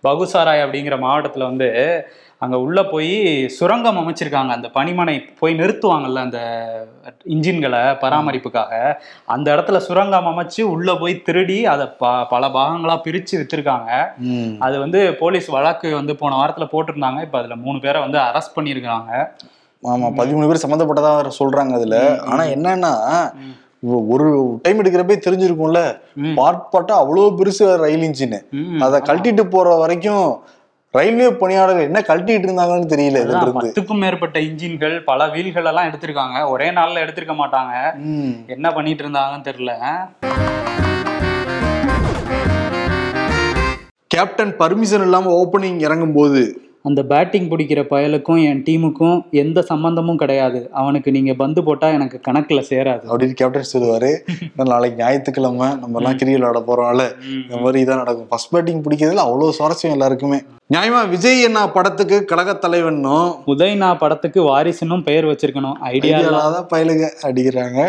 பகுசாராய் 0.08 0.64
அப்படிங்கிற 0.66 0.98
மாவட்டத்துல 1.06 1.50
வந்து 1.52 1.70
அங்க 2.42 2.58
உள்ள 2.66 2.80
போய் 2.92 3.14
சுரங்கம் 3.56 3.98
அமைச்சிருக்காங்க. 4.02 4.52
அந்த 4.58 4.68
பனிமனை 4.76 5.16
போய் 5.40 5.58
நிறுத்துவாங்கல்ல 5.62 6.22
அந்த 6.28 6.40
இன்ஜின்களை 7.34 7.82
பராமரிப்புக்காக. 8.04 8.72
அந்த 9.26 9.48
இடத்துல 9.56 9.80
சுரங்கம் 9.88 10.30
அமைச்சு 10.32 10.62
உள்ள 10.74 10.96
போய் 11.02 11.22
திருடி 11.28 11.60
அதை 11.74 11.88
ப 12.02 12.12
பல 12.34 12.48
பாகங்களா 12.58 12.96
பிரிச்சு 13.08 13.36
வித்திருக்காங்க. 13.42 13.92
அது 14.60 14.78
வந்து 14.80 15.02
போலீஸ் 15.24 15.50
வழக்கு 15.58 15.90
வந்து 16.00 16.16
போன 16.16 16.38
வாரத்துல 16.42 16.68
போட்டிருந்தாங்க. 16.74 17.22
இப்ப 17.28 17.40
அதுல 17.42 17.58
மூணு 17.66 17.80
பேரை 17.80 18.02
வந்து 18.06 18.20
அரெஸ்ட் 18.28 18.58
பண்ணியிருக்காங்க 18.58 19.12
ஆமா 19.84 20.08
பதிமூணு 20.16 20.48
பேர் 20.48 20.64
சம்மந்தப்பட்டதா 20.64 21.12
சொல்றாங்க 21.38 21.74
அதுல. 21.78 21.98
ஆனா 22.32 22.44
என்னன்னா 22.56 22.94
ஒரு 24.14 24.28
டைம் 24.64 24.80
எடுக்கிறப்பே 24.82 25.16
தெரிஞ்சிருக்கும்ல. 25.26 25.82
பார்ட்டா 26.40 26.96
அவ்வளவு 27.02 27.28
பெருசு 27.40 27.66
ரயில் 27.84 28.06
இன்ஜின். 28.08 28.40
அதை 28.86 28.98
கழட்டிட்டு 29.10 29.44
போற 29.54 29.76
வரைக்கும் 29.82 30.26
ரயில்வே 30.98 31.26
பணியாளர்கள் 31.42 31.88
என்ன 31.88 32.00
கழட்டிட்டு 32.08 32.48
இருந்தாங்கன்னு 32.48 32.92
தெரியல 32.94 33.20
பத்துக்கும் 33.58 34.02
மேற்பட்ட 34.04 34.38
இன்ஜின்கள் 34.48 34.96
பல 35.10 35.28
வீல்கள் 35.34 35.70
எல்லாம் 35.72 35.90
எடுத்திருக்காங்க. 35.90 36.38
ஒரே 36.54 36.70
நாள்ல 36.78 37.04
எடுத்திருக்க 37.06 37.36
மாட்டாங்க. 37.42 37.74
என்ன 38.56 38.72
பண்ணிட்டு 38.78 39.04
இருந்தாங்கன்னு 39.06 39.48
தெரியல. 39.50 39.74
கேப்டன் 44.16 44.54
பர்மிஷன் 44.62 45.06
இல்லாம 45.08 45.32
ஓப்பனிங் 45.42 45.80
இறங்கும் 45.88 46.18
போது 46.18 46.42
அந்த 46.90 47.02
பேட்டிங் 47.12 47.50
பிடிக்கிற 47.50 47.82
பயலுக்கும் 47.94 48.42
என் 48.50 48.62
டீமுக்கும் 48.68 49.18
எந்த 49.44 49.60
சம்பந்தமும் 49.72 50.22
கிடையாது. 50.22 50.60
அவனுக்கு 50.82 51.10
நீங்க 51.18 51.34
பந்து 51.42 51.64
போட்டா 51.68 51.88
எனக்கு 51.98 52.20
கணக்குல 52.28 52.62
சேராது. 52.72 53.04
அப்படின்னு 53.12 53.40
கேப்டன் 53.42 53.72
சொல்லுவாரு 53.74 54.12
நாளைக்கு 54.72 55.00
ஞாயிற்றுக்கிழமை 55.04 55.68
நம்ம 55.82 56.00
எல்லாம் 56.00 56.18
கிரிக்கெட் 56.20 56.38
விளையாட 56.38 56.62
போறோம்ல 56.70 57.06
இந்த 57.38 57.58
மாதிரி 57.64 57.84
இதான் 57.84 58.02
நடக்கும். 58.04 58.30
ஃபர்ஸ்ட் 58.32 58.54
பேட்டிங் 58.54 58.84
பிடிக்கிறதுல 58.88 59.26
அவ்வளவு 59.28 59.58
சுவாரஸ்யம் 59.60 59.96
எல்லாருக்குமே. 59.98 60.40
நியாயமா 60.74 61.00
விஜய் 61.14 61.46
என்ன 61.46 61.60
படத்துக்கு 61.76 62.18
கழக 62.32 62.50
தலைவனும் 62.64 63.30
உதய்னா 63.54 63.88
படத்துக்கு 64.04 64.40
வாரிசுன்னும் 64.50 65.08
பெயர் 65.08 65.28
வச்சிருக்கணும். 65.32 65.78
ஐடியா 65.94 66.20
இல்லாத 66.20 66.60
பயலுக 66.74 67.10
அடிக்கிறாங்க. 67.30 67.80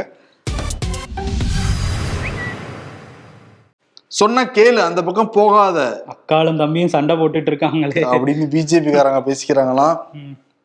சொன்ன 4.10 4.44
கேளு 4.50 4.80
அந்த 4.82 5.00
பக்கம் 5.02 5.32
போகாத 5.32 5.78
அக்காலும் 6.12 6.56
தம்பியும் 6.56 6.94
சண்டை 6.94 7.14
போட்டுட்டு 7.16 7.50
இருக்காங்களே 7.52 8.02
அப்படின்னு 8.08 8.46
பிஜேபி 8.54 8.90
காரங்க 8.90 9.20
பேசிக்கிறாங்களாம். 9.26 9.96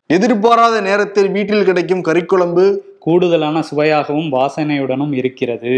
எதிர்பாராத 0.10 0.76
நேரத்தில் 0.82 1.30
வீட்டில் 1.30 1.64
கிடைக்கும் 1.64 2.04
கறிக்குழம்பு 2.04 2.66
கூடுதலான 3.00 3.62
சுவையாகவும் 3.62 4.30
வாசனையுடனும் 4.32 5.14
இருக்கிறது. 5.16 5.74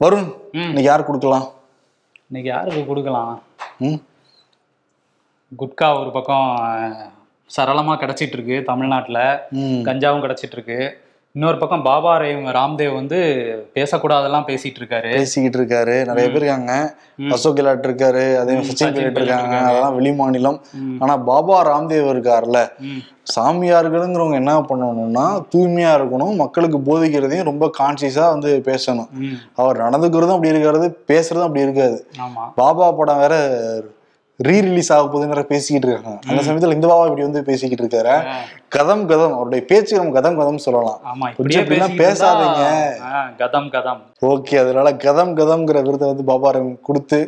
வருண். 0.00 0.28
இன்னைக்கு 0.58 0.88
யார் 0.88 1.04
கொடுக்கலாம் 1.04 1.46
இன்னைக்கு 2.28 2.50
யாருக்கு 2.50 2.82
கொடுக்கலாம் 2.86 3.32
ம்? 3.80 3.98
குட்கா 5.52 5.88
ஒரு 5.98 6.10
பக்கம் 6.10 6.46
அஹ், 6.62 7.08
சரளமா 7.50 7.94
கிடைச்சிட்டு 7.96 8.32
இருக்கு 8.32 8.56
தமிழ்நாட்டுல. 8.64 9.20
கஞ்சாவும் 9.86 10.24
கிடைச்சிட்டு 10.24 10.56
இருக்கு 10.58 10.78
இன்னொரு 11.36 11.58
பக்கம் 11.58 11.84
பாபா 11.86 12.10
ரேவ் 12.22 12.48
ராம்தேவ் 12.56 12.96
வந்து 12.98 13.18
பேசக்கூடாதெல்லாம் 13.76 14.44
பேசிட்டு 14.48 14.78
இருக்காரு 14.80 15.10
பேசிக்கிட்டு 15.12 15.58
இருக்காரு 15.58 15.94
நிறைய 16.08 16.26
பேர் 16.32 16.36
இருக்காங்க. 16.40 16.72
அசோக் 17.34 17.56
கெலாட் 17.58 17.86
இருக்காரு 17.88 18.24
அதே 18.40 18.56
சச்சின் 18.68 18.98
இருக்காங்க. 19.02 19.54
அதெல்லாம் 19.68 19.94
வெளி 19.98 20.12
மாநிலம். 20.18 20.58
ஆனா 21.02 21.14
பாபா 21.30 21.56
ராம்தேவ் 21.70 22.10
இருக்காருல்ல. 22.12 22.60
சாமியார்களுங்கிறவங்க 23.34 24.38
என்ன 24.42 24.58
பண்ணணும்னா 24.70 25.24
தூய்மையா 25.54 25.94
இருக்கணும் 26.00 26.36
மக்களுக்கு 26.42 26.80
போதிக்கிறதையும் 26.90 27.50
ரொம்ப 27.50 27.70
கான்சியஸா 27.80 28.26
வந்து 28.34 28.52
பேசணும். 28.70 29.10
அவர் 29.62 29.82
நடந்துக்கிறதும் 29.86 30.36
அப்படி 30.36 30.54
இருக்காது 30.54 30.90
பேசுறதும் 31.12 31.48
அப்படி 31.48 31.66
இருக்காது 31.68 31.98
பாபா 32.60 32.88
படம் 33.00 33.22
வேற 33.24 33.34
ரீ 34.48 34.56
ரிலீஸ் 34.66 34.92
ஆக 34.92 35.04
போகுதுன்னு 35.12 35.34
வேற 35.34 35.42
பேசிக்கிட்டு 35.42 35.88
இருக்காங்க. 35.92 36.18
அந்த 36.28 36.42
சமயத்துல 36.46 36.72
இந்த 36.72 36.86
பாபா 36.86 37.02
இப்படி 37.02 37.22
வந்து 37.22 37.42
பேசிக்கிட்டு 37.42 37.84
இருக்காரு. 37.84 38.14
கதம் 38.76 39.04
கதம். 39.10 39.34
அவருடைய 39.34 39.64
பேச்சு 39.70 39.98
நம்ம 39.98 40.20
கதம் 40.20 40.38
கதம் 40.40 40.64
சொல்லலாம். 40.66 41.00
கொஞ்சம் 41.36 41.66
பேசாதீங்க. 42.02 42.64
கதம் 43.42 43.68
கதம். 43.76 44.00
ஓகே 44.32 44.56
அதனால 44.64 44.92
கதம் 45.06 45.34
கதம்ங்கிற 45.40 45.78
விருதை 45.86 46.08
வந்து 46.08 46.24
பாபா 46.24 46.52
ராம் 46.52 46.80
கொடுத்து. 46.80 47.20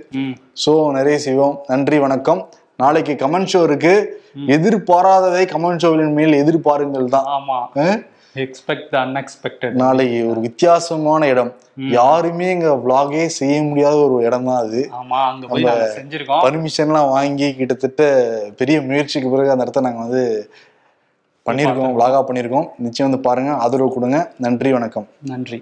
ஷோ 0.64 0.74
நிறைய 0.98 1.18
செய்வோம். 1.18 1.57
நன்றி 1.66 1.98
வணக்கம். 1.98 2.42
நாளைக்கு 2.77 3.12
கமெண்ட் 3.20 3.53
ஷோ 3.53 3.62
இருக்கு. 3.62 3.94
எதிர்பாராததை 4.46 5.42
கமெண்ட் 5.55 5.83
ஷோவின் 5.83 6.12
மேல் 6.12 6.37
எதிர்பாருங்கள் 6.42 7.12
தான். 7.16 7.27
ஆமா? 7.37 7.59
எக்ஸ்பெக்ட் 8.42 8.94
அன்எக்ஸ்பெக்டட் 9.03 9.75
நாளைக்கு 9.83 10.18
ஒரு 10.31 10.40
வித்தியாசமான 10.47 11.29
இடம். 11.33 11.51
யாருமே 11.99 12.47
இங்க 12.55 12.70
vlog-ஏ 12.85 13.25
செய்ய 13.38 13.57
முடியாத 13.68 13.97
ஒரு 14.07 14.16
இடம் 14.29 14.49
தான் 14.49 14.61
அது. 14.64 14.81
ஆமா 15.01 15.18
அங்க 15.31 15.47
போய் 15.53 15.66
செஞ்சிருக்கோம். 15.99 16.42
பர்மிஷன்லாம் 16.47 17.12
வாங்கி 17.16 17.49
கிட்டத்தட்ட 17.61 18.03
பெரிய 18.61 18.79
முயற்சிக்கு 18.88 19.31
பிறகு 19.35 19.53
அந்த 19.55 19.66
இடத்த 19.66 19.87
நாங்க 19.87 20.03
வந்து 20.07 20.25
பண்ணியிருக்கோம் 21.47 21.94
vlog-ஆ 21.99 22.23
பண்ணியிருக்கோம் 22.29 22.68
நிச்சயம் 22.87 23.09
வந்து 23.09 23.25
பாருங்க. 23.29 23.53
ஆதரவு 23.64 23.94
கொடுங்க. 23.97 24.20
நன்றி 24.47 24.73
வணக்கம். 24.79 25.09
நன்றி. 25.33 25.61